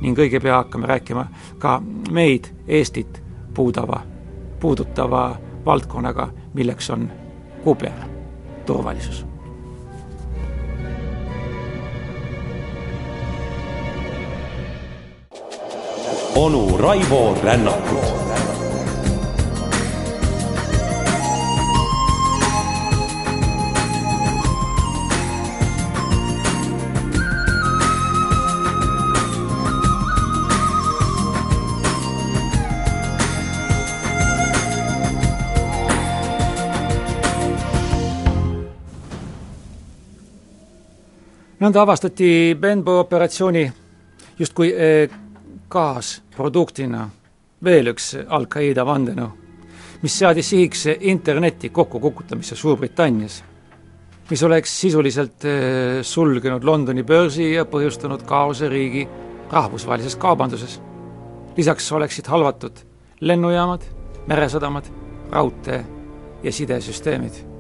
ning 0.02 0.20
õige 0.20 0.40
pea 0.40 0.56
hakkame 0.56 0.88
rääkima 0.88 1.28
ka 1.58 1.82
meid, 2.12 2.54
Eestit 2.68 3.24
puudava, 3.54 4.02
puudutava 4.60 5.38
valdkonnaga, 5.66 6.30
milleks 6.54 6.90
on 6.90 7.10
küberturvalisus 7.64 9.26
onu 16.38 16.78
Raivo 16.78 17.38
Rännakut 17.44 18.57
nõnda 41.60 41.82
avastati 41.82 42.56
Benbow 42.60 43.00
operatsiooni 43.02 43.66
justkui 44.40 44.70
eh, 44.74 45.10
kaasproduktina 45.70 47.08
veel 47.66 47.92
üks 47.92 48.14
Al-Qaeda 48.22 48.86
vandenõu, 48.86 49.30
mis 50.04 50.18
seadis 50.20 50.52
sihiks 50.54 50.86
interneti 51.00 51.72
kokkukukutamise 51.74 52.56
Suurbritannias, 52.56 53.40
mis 54.30 54.44
oleks 54.44 54.76
sisuliselt 54.82 55.48
eh, 55.50 56.00
sulgenud 56.06 56.64
Londoni 56.64 57.04
börsi 57.04 57.54
ja 57.56 57.66
põhjustanud 57.66 58.26
kaose 58.28 58.70
riigi 58.70 59.08
rahvusvahelises 59.52 60.16
kaubanduses. 60.16 60.82
lisaks 61.58 61.92
oleksid 61.92 62.28
halvatud 62.28 62.72
lennujaamad, 63.20 63.82
meresadamad, 64.28 64.86
raudtee 65.32 65.86
ja 66.44 66.52
sidesüsteemid 66.52 67.57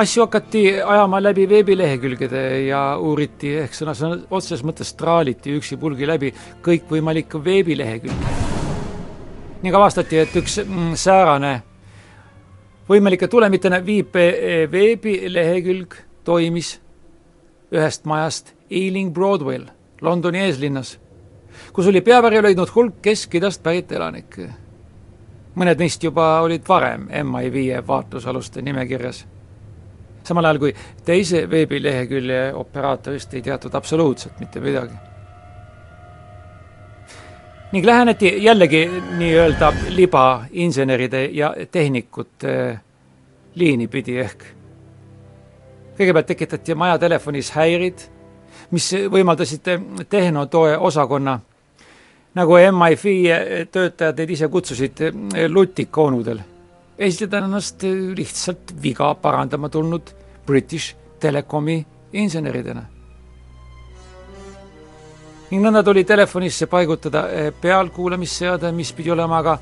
asju 0.00 0.22
hakati 0.22 0.82
ajama 0.82 1.22
läbi 1.22 1.48
veebilehekülgede 1.48 2.42
ja 2.64 2.80
uuriti 2.98 3.52
ehk 3.60 3.74
sõna, 3.76 3.92
sõna 3.96 4.16
otseses 4.30 4.62
mõttes 4.64 4.92
traaliti 4.96 5.52
üksipulgi 5.58 6.06
läbi 6.08 6.30
kõikvõimalikke 6.64 7.40
veebilehekülgi. 7.44 8.36
ning 9.62 9.74
avastati, 9.76 10.18
et 10.18 10.36
üks 10.36 10.60
mm, 10.64 10.94
säärane 10.96 11.62
võimalike 12.88 13.28
tulemitena 13.28 13.82
viipe 13.84 14.24
veebilehekülg 14.72 15.96
toimis 16.24 16.78
ühest 17.72 18.04
majast 18.04 18.54
Ealing 18.70 19.12
Broadway'l, 19.14 19.66
Londoni 20.00 20.40
eeslinnas, 20.46 20.94
kus 21.72 21.86
oli 21.86 22.00
peavarju 22.00 22.42
leidnud 22.42 22.72
hulk 22.74 23.02
Kesk-Idast 23.02 23.62
pärit 23.62 23.92
elanikke. 23.92 24.48
mõned 25.54 25.78
neist 25.78 26.02
juba 26.02 26.40
olid 26.40 26.64
varem 26.68 27.08
MI5 27.10 27.86
vaatlusaluste 27.86 28.62
nimekirjas 28.62 29.26
samal 30.30 30.46
ajal 30.50 30.58
kui 30.62 30.74
teise 31.04 31.44
veebilehekülje 31.50 32.42
operaatorist 32.54 33.34
ei 33.34 33.42
teatud 33.42 33.74
absoluutselt 33.74 34.40
mitte 34.40 34.60
midagi. 34.60 34.94
ning 37.72 37.86
läheneti 37.86 38.32
jällegi 38.42 38.90
nii-öelda 39.18 39.72
libainseneride 39.94 41.24
ja 41.24 41.54
tehnikute 41.70 42.80
liini 43.54 43.88
pidi 43.88 44.18
ehk. 44.18 44.44
kõigepealt 45.98 46.26
tekitati 46.26 46.74
maja 46.74 46.98
telefonis 46.98 47.50
häirid, 47.52 47.98
mis 48.70 48.92
võimaldasid 49.12 49.66
tehnotoe 50.08 50.76
osakonna. 50.78 51.40
nagu 52.34 52.54
MI5 52.54 53.66
töötajad 53.72 54.18
neid 54.18 54.30
ise 54.30 54.48
kutsusid, 54.48 55.02
lutikoonudel. 55.48 56.40
esitada 56.98 57.38
ennast 57.38 57.82
lihtsalt 58.16 58.74
viga 58.82 59.14
parandama 59.14 59.68
tulnud 59.68 60.19
British 60.50 60.96
Telecomi 61.20 61.86
inseneridena. 62.12 62.82
ning 65.50 65.62
nõnda 65.62 65.82
tuli 65.82 66.04
telefonisse 66.06 66.66
paigutada 66.70 67.24
eh, 67.30 67.52
pealkuulamisseade, 67.60 68.70
mis 68.72 68.92
pidi 68.94 69.10
olema 69.10 69.38
aga 69.42 69.56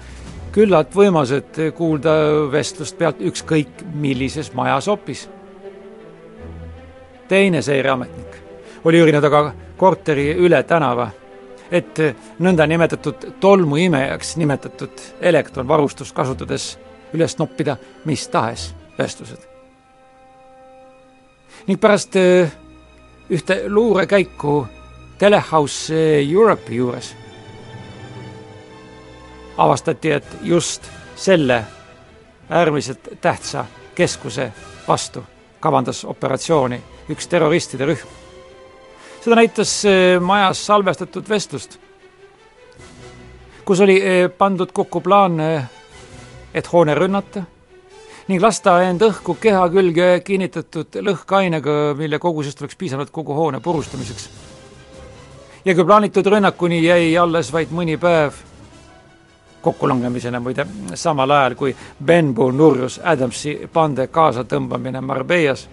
küllalt 0.53 0.93
võimas, 0.97 1.33
et 1.33 1.61
kuulda 1.77 2.13
vestlust 2.53 2.97
pealt 2.99 3.21
ükskõik 3.21 3.85
millises 3.95 4.53
majas 4.55 4.89
hoopis. 4.89 5.29
teine 7.29 7.63
seireametnik 7.63 8.41
oli 8.85 9.01
üürinud 9.03 9.25
aga 9.25 9.53
korteri 9.77 10.31
üle 10.41 10.63
tänava, 10.63 11.11
et 11.71 12.01
nõndanimetatud 12.39 13.29
tolmuimejaks 13.41 14.37
nimetatud 14.37 15.05
elektronvarustust 15.21 16.17
kasutades 16.17 16.79
üles 17.13 17.39
noppida 17.39 17.77
mis 18.05 18.29
tahes 18.29 18.73
vestlused. 18.99 19.58
Ning 21.69 21.81
pärast 21.81 22.17
äh, 22.17 22.51
ühte 23.31 23.63
luurekäiku 23.69 24.67
Telehouse 25.19 26.21
Europe'i 26.21 26.77
juures 26.77 27.17
avastati, 29.57 30.11
et 30.11 30.37
just 30.43 30.87
selle 31.17 31.65
äärmiselt 32.51 33.09
tähtsa 33.21 33.65
keskuse 33.95 34.53
vastu 34.89 35.25
kavandas 35.61 36.05
operatsiooni 36.05 36.81
üks 37.11 37.29
terroristide 37.29 37.87
rühm. 37.87 38.09
seda 39.21 39.37
näitas 39.37 39.85
äh, 39.85 40.21
majas 40.21 40.67
salvestatud 40.67 41.29
vestlust, 41.29 41.79
kus 43.65 43.81
oli 43.81 44.01
äh, 44.01 44.31
pandud 44.39 44.73
kokku 44.73 45.01
plaan 45.01 45.41
et 46.55 46.73
hoone 46.73 46.95
rünnata 46.95 47.43
ning 48.29 48.43
lasta 48.45 48.75
end 48.85 49.01
õhku 49.05 49.39
keha 49.41 49.63
külge 49.73 50.09
kinnitatud 50.25 50.99
lõhkeainega, 51.01 51.77
mille 51.97 52.19
kogusest 52.21 52.61
oleks 52.61 52.77
piisanud 52.77 53.11
kogu 53.13 53.35
hoone 53.35 53.61
purustamiseks. 53.65 54.29
ja 55.65 55.75
kui 55.75 55.85
plaanitud 55.85 56.27
rünnakuni 56.27 56.83
jäi 56.85 57.17
alles 57.17 57.53
vaid 57.53 57.73
mõni 57.73 57.97
päev, 57.97 58.37
kokkulangemisena 59.63 60.41
muide, 60.41 60.67
samal 60.95 61.31
ajal 61.31 61.55
kui 61.55 61.75
Benbow 62.05 62.53
nurjus 62.53 63.01
Adamsi 63.05 63.69
pande 63.73 64.07
kaasatõmbamine 64.07 65.01
Marbeias, 65.01 65.69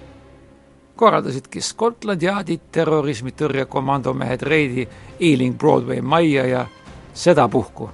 korraldasidki 0.96 1.62
Scotland 1.62 2.24
Yardi 2.24 2.60
terrorismitõrjekomando 2.72 4.14
mehed 4.14 4.42
reidi 4.42 4.88
Ealing 5.20 5.60
Broadway 5.60 6.02
majja 6.02 6.48
ja 6.48 6.66
sedapuhku, 7.14 7.90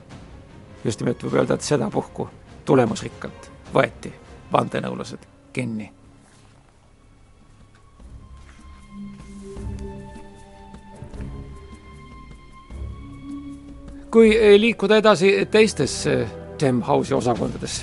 just 0.85 1.01
nimelt 1.01 1.23
võib 1.23 1.41
öelda, 1.41 1.57
et 1.57 1.65
sedapuhku 1.65 2.29
tulemusrikkalt 2.65 3.49
võeti 3.73 4.20
vandenõulased 4.53 5.27
kinni. 5.53 5.91
kui 14.11 14.33
liikuda 14.59 14.97
edasi 14.99 15.29
teistes 15.47 15.93
Dem 16.59 16.81
House'i 16.83 17.15
osakondades, 17.15 17.77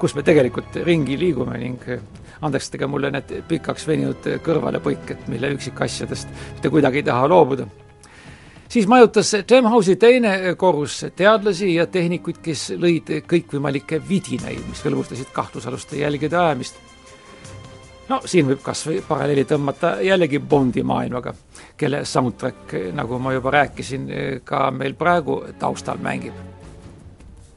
kus 0.00 0.14
me 0.16 0.22
tegelikult 0.24 0.78
ringi 0.86 1.18
liigume 1.20 1.58
ning 1.60 1.84
andestage 2.40 2.88
mulle 2.88 3.10
need 3.12 3.34
pikaks 3.50 3.84
veninud 3.84 4.30
kõrvalepõiked, 4.46 5.28
mille 5.28 5.52
üksikasjadest 5.58 6.32
mitte 6.54 6.72
kuidagi 6.72 7.02
ei 7.02 7.06
taha 7.10 7.28
loobuda 7.28 7.68
siis 8.74 8.86
majutas 8.86 9.36
Demhausi 9.48 9.96
teine 9.96 10.54
korrus 10.56 11.06
teadlasi 11.16 11.74
ja 11.74 11.86
tehnikuid, 11.86 12.40
kes 12.42 12.72
lõid 12.74 13.12
kõikvõimalikke 13.30 14.00
vidinaid, 14.08 14.64
mis 14.66 14.82
hõlbustasid 14.82 15.30
kahtlusaluste 15.32 16.00
jälgede 16.00 16.36
ajamist. 16.36 16.80
no 18.08 18.20
siin 18.24 18.48
võib 18.50 18.64
kas 18.66 18.82
või 18.88 18.98
paralleeli 19.08 19.44
tõmmata 19.44 19.94
jällegi 20.02 20.38
Bondi 20.38 20.82
maailmaga, 20.82 21.34
kelle 21.76 22.04
soundtrack, 22.04 22.74
nagu 22.92 23.18
ma 23.18 23.32
juba 23.32 23.50
rääkisin, 23.50 24.10
ka 24.44 24.70
meil 24.70 24.98
praegu 24.98 25.44
taustal 25.58 26.02
mängib. 26.02 26.34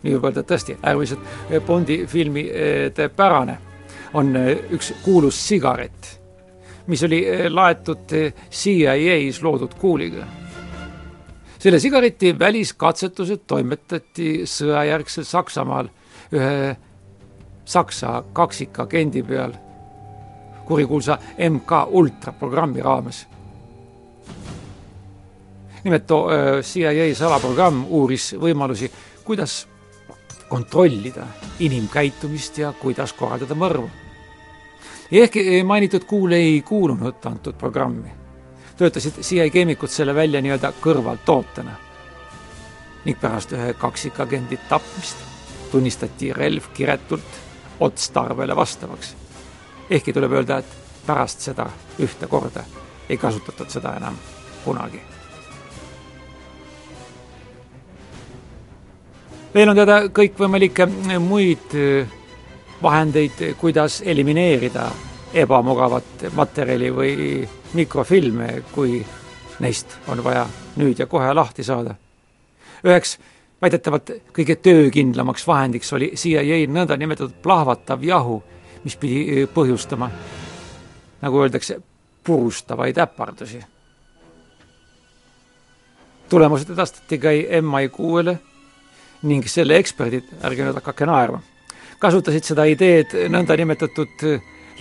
nii 0.04 0.14
võib 0.14 0.30
öelda 0.30 0.46
tõesti, 0.46 0.78
äärmiselt 0.84 1.66
Bondi 1.66 2.04
filmide 2.06 3.10
pärane 3.10 3.58
on 4.14 4.36
üks 4.70 4.94
kuulus 5.04 5.48
sigaret, 5.48 6.20
mis 6.88 7.04
oli 7.04 7.26
laetud 7.50 8.20
CIA-s 8.52 9.42
loodud 9.42 9.74
kuuliga 9.74 10.28
selle 11.68 11.80
sigareti 11.80 12.30
väliskatsetused 12.40 13.42
toimetati 13.48 14.46
sõjajärgsel 14.48 15.26
Saksamaal 15.28 15.90
ühe 16.32 16.76
Saksa 17.68 18.22
kaksikagendi 18.34 19.24
peal 19.28 19.52
kurikuulsa 20.70 21.18
MK 21.50 21.82
Ultra 21.92 22.32
programmi 22.32 22.82
raames. 22.82 23.26
nimelt 25.84 26.14
CIA 26.62 27.16
salaprogramm 27.16 27.84
uuris 27.90 28.30
võimalusi, 28.40 28.92
kuidas 29.24 29.68
kontrollida 30.48 31.28
inimkäitumist 31.60 32.58
ja 32.58 32.72
kuidas 32.80 33.14
korraldada 33.14 33.56
mõrvu. 33.56 33.90
ehkki 35.12 35.64
mainitud 35.64 36.08
kuul 36.08 36.32
ei 36.32 36.62
kuulunud 36.62 37.26
antud 37.26 37.60
programmi, 37.60 38.17
töötasid 38.78 39.22
CIA 39.22 39.50
keemikud 39.50 39.90
selle 39.90 40.16
välja 40.16 40.42
nii-öelda 40.42 40.74
kõrvaltootena 40.82 41.76
ning 43.06 43.20
pärast 43.22 43.54
ühe 43.56 43.74
kaksikagendi 43.74 44.60
tapmist 44.70 45.18
tunnistati 45.72 46.34
relv 46.34 46.72
kiretult 46.74 47.42
otstarbele 47.80 48.56
vastavaks. 48.56 49.16
ehkki 49.90 50.14
tuleb 50.14 50.32
öelda, 50.32 50.58
et 50.58 50.78
pärast 51.06 51.40
seda 51.40 51.70
ühte 52.00 52.28
korda 52.28 52.64
ei 53.10 53.18
kasutatud 53.18 53.70
seda 53.70 53.96
enam 53.96 54.18
kunagi 54.66 55.02
meil 59.54 59.70
on 59.70 59.76
teada 59.76 60.02
kõikvõimalikke 60.14 60.86
muid 61.20 61.74
äh, 61.74 62.10
vahendeid, 62.84 63.56
kuidas 63.58 64.02
elimineerida 64.06 64.90
ebamugavat 65.34 66.28
materjali 66.36 66.92
või 66.94 67.14
mikrofilme, 67.78 68.64
kui 68.74 69.00
neist 69.60 69.98
on 70.08 70.24
vaja 70.24 70.46
nüüd 70.78 71.00
ja 71.00 71.08
kohe 71.10 71.34
lahti 71.34 71.64
saada. 71.64 71.96
üheks 72.86 73.18
väidetavalt 73.62 74.12
kõige 74.34 74.56
töökindlamaks 74.62 75.48
vahendiks 75.48 75.94
oli 75.94 76.12
CIA 76.16 76.60
nõndanimetatud 76.70 77.40
plahvatav 77.44 78.04
jahu, 78.06 78.42
mis 78.84 78.98
pidi 78.98 79.24
äh, 79.26 79.48
põhjustama, 79.54 80.10
nagu 81.22 81.42
öeldakse, 81.42 81.80
purustavaid 82.24 82.98
äpardusi. 82.98 83.64
tulemused 86.30 86.70
edastati 86.70 87.18
ka 87.18 87.32
MI6-le 87.62 88.38
ning 89.24 89.48
selle 89.48 89.78
eksperdid, 89.80 90.28
ärge 90.44 90.66
nüüd 90.66 90.76
hakake 90.76 91.06
naerma, 91.06 91.40
kasutasid 92.00 92.44
seda 92.44 92.66
ideed 92.68 93.16
nõndanimetatud 93.32 94.26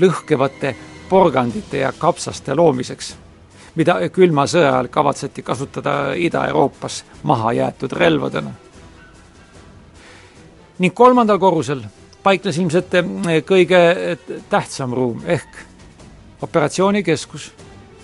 lõhkevate 0.03 0.75
porgandite 1.09 1.79
ja 1.79 1.93
kapsaste 1.93 2.55
loomiseks, 2.55 3.15
mida 3.75 3.99
külma 4.13 4.47
sõja 4.47 4.73
ajal 4.73 4.89
kavatseti 4.93 5.43
kasutada 5.43 6.15
Ida-Euroopas 6.15 7.05
maha 7.23 7.53
jäetud 7.53 7.93
relvadena. 7.93 8.51
ning 10.79 10.95
kolmandal 10.95 11.39
korrusel 11.39 11.81
paiknes 12.23 12.59
ilmselt 12.59 12.93
kõige 13.47 13.81
tähtsam 14.51 14.93
ruum 14.93 15.23
ehk 15.25 15.49
operatsioonikeskus, 16.43 17.53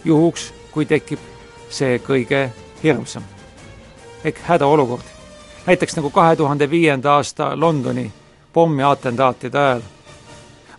juhuks, 0.05 0.53
kui 0.73 0.87
tekib 0.87 1.19
see 1.69 1.99
kõige 1.99 2.51
hirmsam 2.83 3.23
ehk 4.25 4.39
hädaolukord 4.47 5.13
näiteks 5.67 5.97
nagu 5.97 6.11
kahe 6.11 6.37
tuhande 6.37 6.71
viienda 6.71 7.15
aasta 7.15 7.61
Londoni 7.61 8.13
pommiatentaatide 8.53 9.59
ajal 9.59 9.81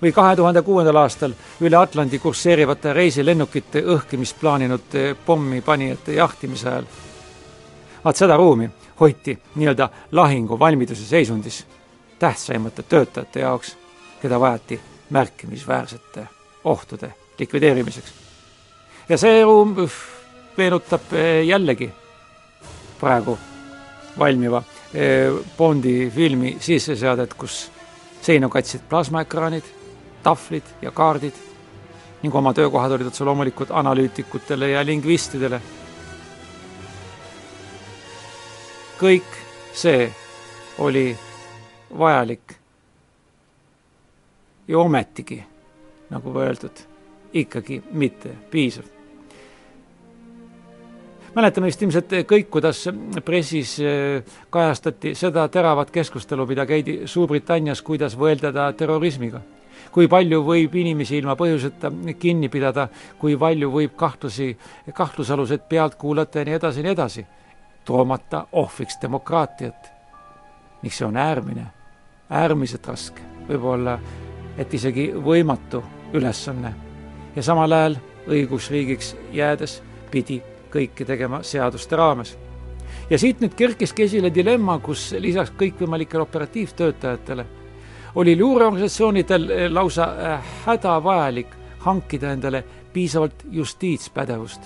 või 0.04 0.12
kahe 0.12 0.36
tuhande 0.36 0.62
kuuendal 0.62 1.00
aastal 1.00 1.34
üle 1.64 1.78
Atlandi 1.80 2.20
kursseerivate 2.20 2.94
reisilennukite 2.94 3.82
õhkimist 3.96 4.40
plaaninud 4.42 4.98
pommipanijate 5.26 6.20
jahtimise 6.20 6.70
ajal. 6.70 6.86
vaat 8.04 8.16
seda 8.16 8.38
ruumi 8.38 8.70
hoiti 9.00 9.38
nii-öelda 9.56 9.90
lahinguvalmiduse 10.12 11.06
seisundis 11.06 11.66
tähtsaimate 12.20 12.84
töötajate 12.84 13.40
jaoks, 13.40 13.78
keda 14.22 14.40
vajati 14.40 14.82
märkimisväärsete 15.10 16.28
ohtude 16.64 17.14
likvideerimiseks. 17.40 18.14
ja 19.10 19.18
see 19.18 19.44
ruum 19.44 19.76
meenutab 20.58 21.14
eh, 21.14 21.46
jällegi 21.46 21.90
praegu 23.00 23.38
valmiva 24.20 24.64
eh, 24.94 25.32
Bondi 25.58 26.12
filmi 26.16 26.58
sisseseadet, 26.60 27.34
kus 27.34 27.72
seina 28.22 28.50
katsid 28.50 28.82
plasmaekraanid, 28.90 29.64
tahvlid 30.24 30.64
ja 30.82 30.92
kaardid 30.92 31.36
ning 32.24 32.36
oma 32.36 32.54
töökohad 32.54 32.92
olid 32.96 33.08
otse 33.08 33.24
loomulikult 33.24 33.72
analüütikutele 33.72 34.70
ja 34.70 34.86
lingvistidele. 34.86 35.62
kõik 39.04 39.36
see 39.76 40.08
oli 40.80 41.18
vajalik 42.00 42.54
ja 44.68 44.80
ometigi, 44.80 45.44
nagu 46.10 46.40
öeldud, 46.40 46.86
ikkagi 47.34 47.84
mitte 47.92 48.32
piisav 48.52 48.94
mäletame 51.36 51.68
vist 51.68 51.82
ilmselt 51.82 52.14
kõik, 52.30 52.50
kuidas 52.54 52.84
pressis 53.26 53.76
eh, 53.82 54.36
kajastati 54.54 55.14
seda 55.18 55.48
teravat 55.52 55.92
keskustelu, 55.94 56.46
mida 56.50 56.66
käidi 56.70 57.02
Suurbritannias, 57.10 57.82
kuidas 57.82 58.18
võeldada 58.20 58.70
terrorismiga. 58.78 59.42
Kui 59.94 60.08
palju 60.10 60.42
võib 60.42 60.74
inimesi 60.82 61.20
ilma 61.22 61.36
põhjuseta 61.38 61.92
kinni 62.20 62.50
pidada, 62.50 62.88
kui 63.20 63.38
palju 63.38 63.70
võib 63.72 63.96
kahtlusi, 63.98 64.50
kahtlusalused 64.94 65.68
pealt 65.70 65.96
kuulata 66.02 66.42
ja 66.42 66.50
nii 66.50 66.58
edasi 66.58 66.82
ja 66.82 66.88
nii 66.88 66.96
edasi, 66.96 67.26
toomata 67.86 68.48
ohvriks 68.52 68.98
demokraatiat. 69.02 69.92
ning 70.84 70.94
see 70.94 71.06
on 71.08 71.18
äärmine, 71.18 71.66
äärmiselt 72.30 72.88
raske, 72.88 73.22
võib-olla 73.48 74.00
et 74.58 74.74
isegi 74.74 75.14
võimatu 75.16 75.80
ülesanne 76.14 76.74
ja 77.36 77.44
samal 77.44 77.72
ajal 77.72 77.96
õigusriigiks 78.28 79.16
jäädes 79.32 79.82
pidi 80.12 80.42
kõike 80.74 81.06
tegema 81.06 81.44
seaduste 81.44 81.96
raames. 81.96 82.38
ja 83.10 83.18
siit 83.18 83.40
nüüd 83.42 83.54
kerkiski 83.56 84.04
esile 84.04 84.34
dilemma, 84.34 84.80
kus 84.80 85.12
lisaks 85.20 85.54
kõikvõimalikele 85.58 86.22
operatiivtöötajatele 86.24 87.46
oli 88.16 88.40
luureorganisatsioonidel 88.40 89.50
eh, 89.50 89.72
lausa 89.72 90.04
eh, 90.34 90.40
hädavajalik 90.66 91.48
hankida 91.80 92.32
endale 92.32 92.64
piisavalt 92.94 93.44
justiitspädevust. 93.52 94.62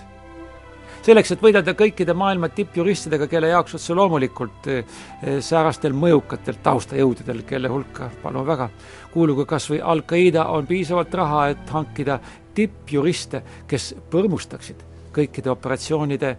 selleks, 1.08 1.32
et 1.32 1.42
võidelda 1.42 1.72
kõikide 1.72 2.12
maailma 2.14 2.50
tippjuristidega, 2.52 3.30
kelle 3.32 3.48
jaoks 3.48 3.78
otse 3.78 3.96
loomulikult 3.96 4.68
eh, 4.68 4.98
säärastel 5.40 5.96
mõjukatel 5.96 6.60
taustajõududel, 6.64 7.46
kelle 7.48 7.72
hulka, 7.72 8.10
palun 8.24 8.48
väga, 8.48 8.70
kuulugu 9.14 9.46
kas 9.46 9.70
või 9.72 9.80
Al-Qaeda, 9.82 10.50
on 10.52 10.68
piisavalt 10.68 11.14
raha, 11.14 11.48
et 11.54 11.70
hankida 11.72 12.20
tippjuriste, 12.54 13.42
kes 13.68 13.94
põrmustaksid 14.12 14.84
kõikide 15.16 15.50
operatsioonide 15.50 16.36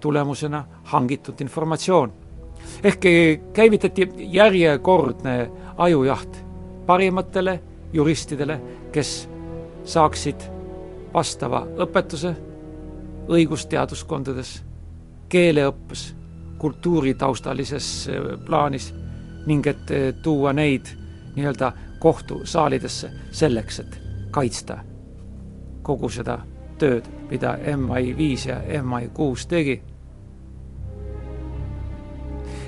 tulemusena 0.00 0.64
hangitud 0.92 1.40
informatsioon. 1.40 2.12
ehk 2.84 3.04
käivitati 3.52 4.08
järjekordne 4.16 5.50
ajujaht 5.76 6.44
parimatele 6.86 7.60
juristidele, 7.92 8.60
kes 8.92 9.28
saaksid 9.84 10.40
vastava 11.14 11.66
õpetuse 11.84 12.34
õigusteaduskondades, 13.28 14.62
keeleõppes, 15.28 16.14
kultuuritaustalises 16.58 18.08
äh, 18.08 18.16
plaanis 18.46 18.92
ning 19.46 19.66
et 19.66 19.90
äh, 19.90 20.12
tuua 20.22 20.52
neid 20.52 20.90
nii-öelda 21.36 21.72
kohtusaalidesse 22.02 23.10
selleks, 23.30 23.80
et 23.80 24.00
kaitsta 24.30 24.78
kogu 25.82 26.10
seda 26.10 26.38
tööd, 26.78 27.06
mida 27.30 27.56
MI5 27.76 28.48
ja 28.48 28.60
MI6 28.82 29.48
tegi. 29.48 29.82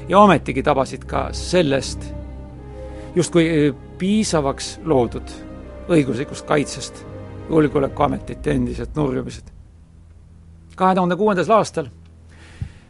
ja 0.09 0.18
ometigi 0.18 0.62
tabasid 0.62 1.05
ka 1.09 1.28
sellest 1.32 2.05
justkui 3.15 3.49
eh, 3.49 3.75
piisavaks 3.99 4.79
loodud 4.85 5.35
õiguslikust 5.89 6.47
kaitsest 6.47 7.05
julgeolekuametite 7.49 8.51
endised 8.51 8.97
nurjumised. 8.97 9.45
kahe 10.77 10.95
tuhande 10.95 11.17
kuuendal 11.17 11.51
aastal 11.55 11.89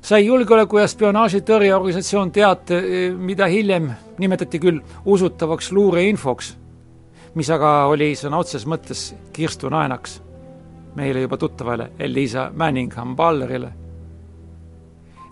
sai 0.01 0.27
julgeoleku 0.27 0.79
ja 0.79 0.89
spionaažitõrjeorganisatsioon 0.89 2.31
teate, 2.33 2.79
eh, 2.79 3.15
mida 3.17 3.47
hiljem 3.47 3.91
nimetati 4.19 4.59
küll 4.59 4.81
usutavaks 5.05 5.73
luureinfoks, 5.73 6.57
mis 7.35 7.51
aga 7.51 7.87
oli 7.87 8.15
sõna 8.15 8.39
otseses 8.39 8.67
mõttes 8.67 9.15
kirstunaenaks 9.33 10.21
meile 10.95 11.21
juba 11.21 11.37
tuttavale 11.37 11.91
Elisa 11.99 12.51
Manningham-Ballerile. 12.55 13.73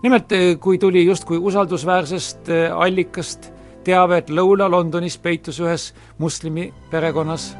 nimelt, 0.03 0.31
eh, 0.31 0.59
kui 0.59 0.77
tuli 0.77 1.05
justkui 1.05 1.37
usaldusväärsest 1.37 2.49
allikast 2.75 3.53
teave, 3.83 4.17
et 4.21 4.29
Lõuna-Londonis 4.29 5.17
peitus 5.21 5.59
ühes 5.63 5.91
moslemi 6.17 6.69
perekonnas, 6.91 7.51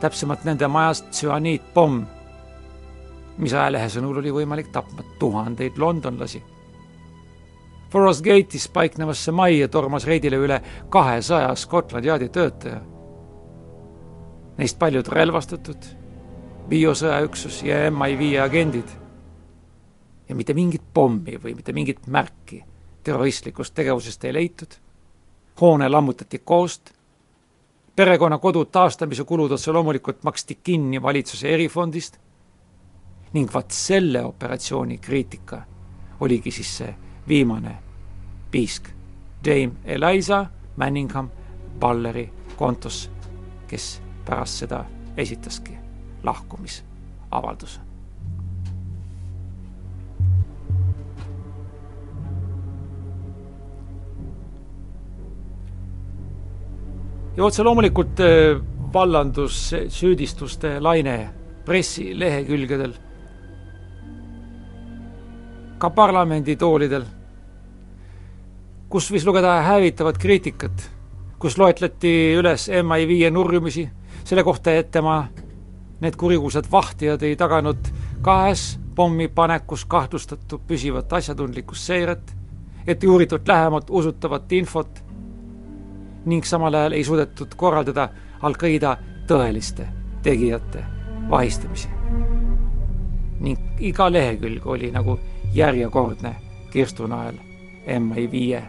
täpsemalt 0.00 0.44
nende 0.44 0.68
majas 0.68 1.04
tsüaniitpomm, 1.10 2.02
mis 3.38 3.54
ajalehe 3.54 3.88
sõnul 3.90 4.20
oli 4.22 4.32
võimalik 4.34 4.72
tapma 4.72 5.04
tuhandeid 5.18 5.78
londonlasi. 5.78 6.42
Forest 7.94 8.24
Gate'is 8.26 8.66
paiknevasse 8.74 9.30
majja 9.30 9.68
tormas 9.70 10.06
reidile 10.06 10.40
üle 10.42 10.58
kahesaja 10.90 11.52
Scotland 11.54 12.06
Yardi 12.08 12.28
töötaja. 12.34 12.80
Neist 14.58 14.78
paljud 14.78 15.06
relvastatud 15.14 15.86
biosõjaüksus 16.70 17.62
ja 17.66 17.84
MI5 17.90 18.42
agendid. 18.42 18.88
ja 20.28 20.34
mitte 20.34 20.54
mingit 20.54 20.82
pommi 20.94 21.36
või 21.36 21.52
mitte 21.54 21.72
mingit 21.72 22.06
märki 22.06 22.62
terroristlikust 23.04 23.74
tegevusest 23.74 24.24
ei 24.24 24.32
leitud, 24.32 24.76
hoone 25.60 25.88
lammutati 25.88 26.38
koost, 26.38 26.90
perekonna 27.96 28.38
kodu 28.38 28.64
taastamise 28.64 29.24
kulud 29.24 29.50
otse 29.50 29.72
loomulikult 29.72 30.22
maksti 30.24 30.58
kinni 30.62 31.02
valitsuse 31.02 31.48
erifondist. 31.48 32.18
ning 33.34 33.54
vaat 33.54 33.70
selle 33.70 34.24
operatsiooni 34.24 34.98
kriitika 34.98 35.62
oligi 36.20 36.50
siis 36.50 36.76
see 36.76 36.94
viimane 37.28 37.76
piisk. 38.50 38.88
Dame 39.44 39.72
Eliza 39.84 40.46
Manningham 40.76 41.30
Balleri 41.80 42.30
kontos, 42.56 43.10
kes 43.66 44.02
pärast 44.24 44.52
seda 44.52 44.84
esitaski 45.16 45.72
lahkumisavalduse. 46.22 47.80
Ja 57.36 57.44
otse 57.44 57.62
loomulikult 57.62 58.20
äh, 58.20 58.60
vallandus 58.94 59.74
süüdistuste 59.88 60.78
laine 60.80 61.30
pressilehekülgedel, 61.64 62.92
ka 65.78 65.90
parlamenditoolidel, 65.90 67.06
kus 68.92 69.08
võis 69.10 69.24
lugeda 69.26 69.56
hävitavat 69.66 70.20
kriitikat, 70.20 70.84
kus 71.40 71.58
loetleti 71.58 72.12
üles 72.38 72.68
MI5 72.68 73.32
nurjumisi 73.34 73.88
selle 74.24 74.44
kohta, 74.46 74.72
et 74.72 74.92
tema 74.94 75.24
need 76.04 76.16
kurikuulsad 76.20 76.68
vahtijad 76.70 77.22
ei 77.26 77.36
taganud 77.36 77.90
kahes 78.22 78.74
pommipanekus 78.94 79.84
kahtlustatu 79.90 80.60
püsivat 80.68 81.12
asjatundlikkust 81.12 81.90
seiret, 81.90 82.36
et 82.86 83.02
ei 83.02 83.10
uuritud 83.10 83.48
lähemalt 83.48 83.90
usutavat 83.90 84.52
infot 84.52 85.03
ning 86.24 86.44
samal 86.44 86.74
ajal 86.74 86.92
ei 86.92 87.04
suudetud 87.04 87.54
korraldada 87.56 88.08
Al-Qaeda 88.42 88.96
tõeliste 89.28 89.86
tegijate 90.22 90.84
vahistamisi. 91.30 91.88
ning 93.40 93.58
iga 93.78 94.12
lehekülg 94.12 94.66
oli 94.66 94.90
nagu 94.90 95.18
järjekordne 95.54 96.34
kirstunael 96.70 97.34
MI5 97.86 98.62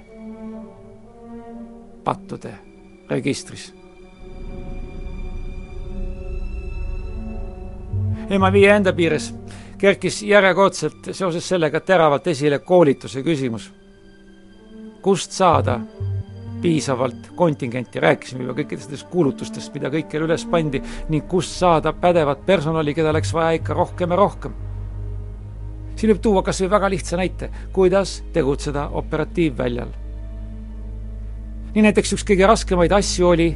pattude 2.04 2.54
registris. 3.10 3.74
MI5 8.30 8.68
enda 8.76 8.94
piires 8.94 9.34
kerkis 9.78 10.24
järjekordselt 10.24 11.12
seoses 11.12 11.48
sellega 11.50 11.80
teravalt 11.80 12.28
esile 12.28 12.60
koolituse 12.60 13.24
küsimus. 13.24 13.72
kust 15.02 15.32
saada 15.32 15.80
piisavalt 16.66 17.28
kontingenti, 17.38 18.02
rääkisime 18.02 18.46
juba 18.46 18.56
kõikidest 18.58 18.90
nendest 18.90 19.10
kuulutustest, 19.12 19.74
mida 19.76 19.92
kõikjal 19.94 20.26
üles 20.26 20.46
pandi, 20.50 20.82
ning 21.14 21.28
kust 21.30 21.54
saada 21.60 21.94
pädevat 21.94 22.42
personali, 22.48 22.96
keda 22.98 23.12
oleks 23.14 23.34
vaja 23.36 23.60
ikka 23.60 23.78
rohkem 23.78 24.16
ja 24.16 24.18
rohkem. 24.20 24.56
siin 25.96 26.12
võib 26.12 26.22
tuua 26.22 26.42
kas 26.44 26.60
või 26.62 26.72
väga 26.74 26.90
lihtsa 26.92 27.18
näite, 27.18 27.50
kuidas 27.74 28.24
tegutseda 28.34 28.90
operatiivväljal. 29.02 29.94
nii 31.76 31.86
näiteks 31.86 32.18
üks 32.18 32.26
kõige 32.26 32.48
raskemaid 32.48 32.92
asju 32.92 33.28
oli 33.28 33.50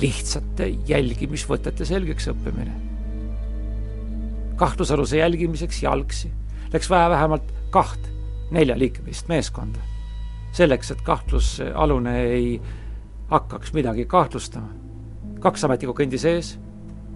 lihtsate 0.00 0.72
jälgimisvõtete 0.88 1.84
selgeks 1.84 2.28
õppimine. 2.32 2.72
kahtlusaluse 4.56 5.16
jälgimiseks 5.16 5.82
jalgsi 5.82 6.32
läks 6.72 6.90
vaja 6.90 7.10
vähemalt 7.10 7.54
kaht 7.70 8.12
neljaliikmelist 8.50 9.28
meeskonda 9.28 9.91
selleks, 10.52 10.90
et 10.90 11.00
kahtlusalune 11.02 12.16
ei 12.22 12.60
hakkaks 13.30 13.72
midagi 13.72 14.04
kahtlustama. 14.04 14.68
kaks 15.42 15.64
ametnikku 15.64 15.94
kõndis 15.98 16.24
ees, 16.28 16.58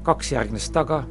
kaks 0.03 0.33
järgnes 0.33 0.71
taga, 0.75 1.05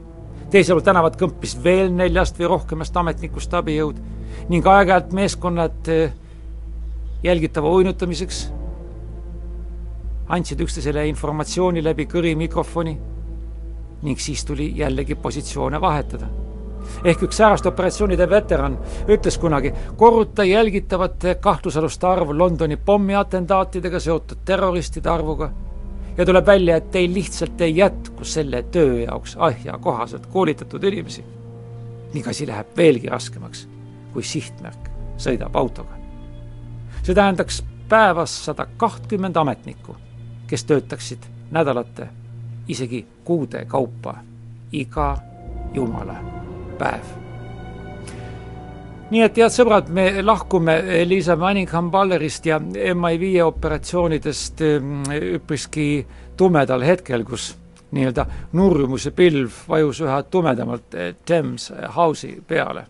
teisel 0.51 0.75
pool 0.75 0.83
tänavat 0.83 1.15
kõmpis 1.19 1.55
veel 1.63 1.93
neljast 1.93 2.39
või 2.39 2.49
rohkemast 2.51 2.97
ametnikust 2.97 3.53
abijõud 3.53 4.01
ning 4.49 4.67
aeg-ajalt 4.67 5.13
meeskonnad 5.15 5.89
eh, 5.93 6.11
jälgitava 7.23 7.71
uinutamiseks 7.71 8.41
andsid 10.27 10.61
üksteisele 10.65 11.05
informatsiooni 11.07 11.83
läbi 11.85 12.07
kõrimikrofoni 12.09 12.97
ning 14.03 14.19
siis 14.19 14.43
tuli 14.45 14.71
jällegi 14.77 15.15
positsioone 15.15 15.81
vahetada 15.81 16.27
ehk 17.03 17.23
üks 17.27 17.37
sääraste 17.37 17.69
operatsioonide 17.69 18.29
veteran 18.29 18.77
ütles 19.07 19.37
kunagi, 19.37 19.73
korruta 19.97 20.43
jälgitavate 20.43 21.35
kahtlusaluste 21.35 22.07
arv 22.07 22.33
Londoni 22.37 22.77
pommiatentaatidega 22.77 23.99
seotud 23.99 24.43
terroristide 24.45 25.09
arvuga 25.09 25.51
ja 26.17 26.25
tuleb 26.25 26.45
välja, 26.45 26.77
et 26.77 26.91
teil 26.91 27.13
lihtsalt 27.13 27.61
ei 27.61 27.77
jätku 27.77 28.23
selle 28.23 28.63
töö 28.63 28.99
jaoks 28.99 29.35
asjakohaselt 29.39 30.25
koolitatud 30.25 30.83
inimesi. 30.83 31.23
ning 32.13 32.27
asi 32.27 32.47
läheb 32.47 32.67
veelgi 32.77 33.09
raskemaks, 33.09 33.67
kui 34.13 34.23
sihtmärk 34.23 34.89
sõidab 35.17 35.55
autoga. 35.55 35.93
see 37.03 37.15
tähendaks 37.15 37.63
päevas 37.89 38.45
sada 38.45 38.67
kahtkümmend 38.77 39.35
ametnikku, 39.35 39.95
kes 40.47 40.65
töötaksid 40.65 41.25
nädalate, 41.51 42.07
isegi 42.67 43.07
kuude 43.23 43.65
kaupa 43.65 44.15
iga 44.71 45.17
jumala 45.73 46.44
päev. 46.79 47.13
nii 49.11 49.21
et 49.21 49.37
head 49.37 49.53
sõbrad, 49.53 49.89
me 49.93 50.07
lahkume 50.23 50.79
Liisa 51.05 51.35
Manningham-Ballerist 51.39 52.47
ja 52.49 52.57
MI5 52.59 53.43
operatsioonidest 53.45 54.63
mm, 54.65 55.03
üpriski 55.37 56.05
tumedal 56.37 56.83
hetkel, 56.83 57.23
kus 57.23 57.53
nii-öelda 57.95 58.25
nurjumuse 58.57 59.11
pilv 59.15 59.61
vajus 59.69 60.01
üha 60.01 60.23
tumedamalt 60.23 60.97
Thames 61.25 61.71
House'i 61.95 62.41
peale 62.47 62.87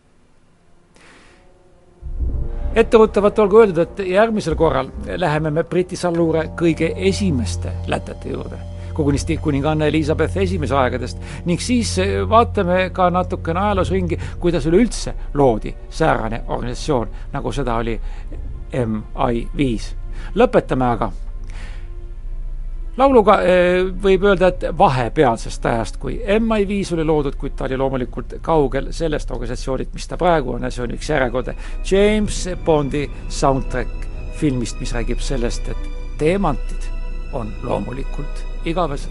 etteruttavalt 2.76 3.40
olgu 3.40 3.60
öeldud, 3.64 3.78
et 3.78 4.00
järgmisel 4.08 4.56
korral 4.56 4.92
läheme 5.18 5.52
me 5.52 5.64
Briti 5.64 5.96
salluure 5.96 6.50
kõige 6.60 6.92
esimeste 6.96 7.72
lätete 7.88 8.34
juurde 8.36 8.75
kogunisti 8.96 9.38
kuninganna 9.38 9.90
Elizabeth 9.92 10.38
esimese 10.38 10.76
aegadest 10.76 11.22
ning 11.46 11.62
siis 11.62 11.98
eh, 12.00 12.16
vaatame 12.30 12.90
ka 12.96 13.10
natukene 13.14 13.60
ajaloos 13.60 13.92
ringi, 13.92 14.20
kuidas 14.40 14.66
üleüldse 14.66 15.14
loodi 15.34 15.76
säärane 15.90 16.44
organisatsioon, 16.48 17.12
nagu 17.34 17.52
seda 17.52 17.76
oli 17.84 18.00
MI5. 18.76 19.94
lõpetame 20.36 20.88
aga 20.88 21.12
lauluga 22.98 23.38
eh, 23.44 23.84
võib 24.04 24.24
öelda, 24.30 24.52
et 24.54 24.66
vahepealsest 24.78 25.66
ajast, 25.66 26.00
kui 26.00 26.18
MI5 26.24 26.96
oli 26.96 27.06
loodud, 27.08 27.36
kuid 27.40 27.56
ta 27.58 27.68
oli 27.68 27.78
loomulikult 27.80 28.38
kaugel 28.42 28.92
sellest 28.96 29.32
organisatsioonist, 29.32 29.94
mis 29.94 30.08
ta 30.08 30.18
praegu 30.18 30.56
on 30.56 30.68
ja 30.68 30.72
see 30.72 30.86
on 30.88 30.96
üks 30.96 31.12
järjekordne 31.12 31.56
James 31.92 32.46
Bondi 32.66 33.06
soundtrack 33.28 34.10
filmist, 34.40 34.80
mis 34.80 34.96
räägib 34.96 35.24
sellest, 35.24 35.70
et 35.72 36.18
teemantid 36.20 36.92
on 37.36 37.52
loomulikult 37.64 38.55
igavesed. 38.66 39.10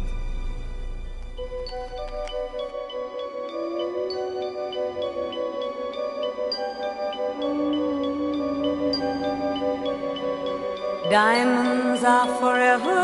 Diamonds 11.11 12.03
are 12.03 12.27
forever. 12.41 13.03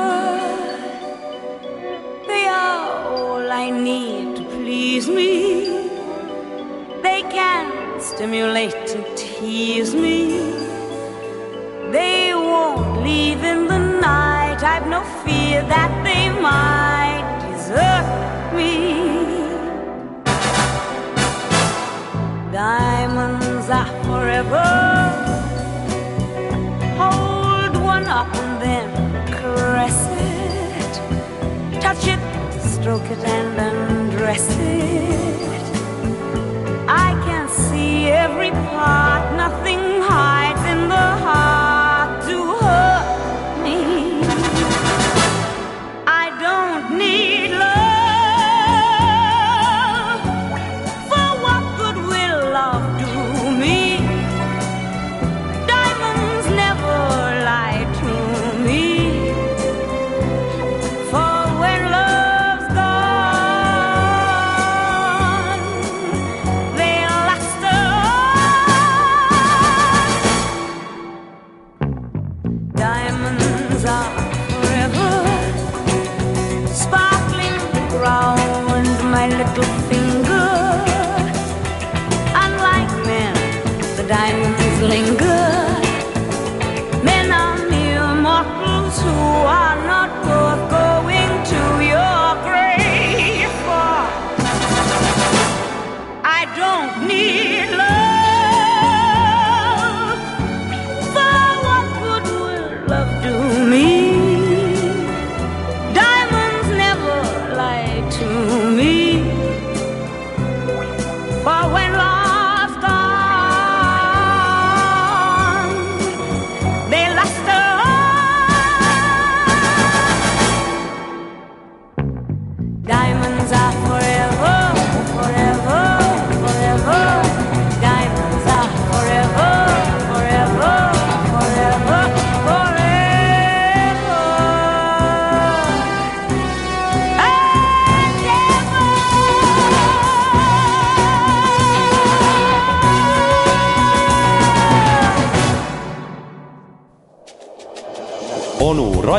They 2.26 2.46
are 2.46 3.06
all 3.14 3.52
I 3.52 3.70
need 3.70 4.36
to 4.36 4.44
please 4.44 5.06
me. 5.08 5.88
They 7.02 7.22
can 7.22 8.00
stimulate 8.00 8.74
and 8.96 9.06
tease 9.16 9.94
me. 9.94 10.69
No 14.88 15.02
fear 15.24 15.62
that 15.62 15.90
they 16.04 16.28
might 16.40 17.24
desert 17.42 18.06
me. 18.54 18.72
Diamonds 22.52 23.70
are 23.70 23.92
forever. 24.04 24.68
Hold 26.98 27.76
one 27.82 28.06
up 28.06 28.34
and 28.34 28.62
then 28.62 28.88
caress 29.38 30.08
it. 30.10 30.92
Touch 31.80 32.06
it, 32.06 32.20
stroke 32.60 33.08
it, 33.10 33.22
and 33.24 33.58
undress 33.58 34.48
it. 34.58 35.64
I 36.88 37.12
can 37.26 37.48
see 37.48 38.08
every 38.08 38.50
part, 38.50 39.36
nothing 39.36 39.89
good. 84.88 85.49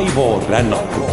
Raivo 0.02 0.42
Rännakut 0.50 1.11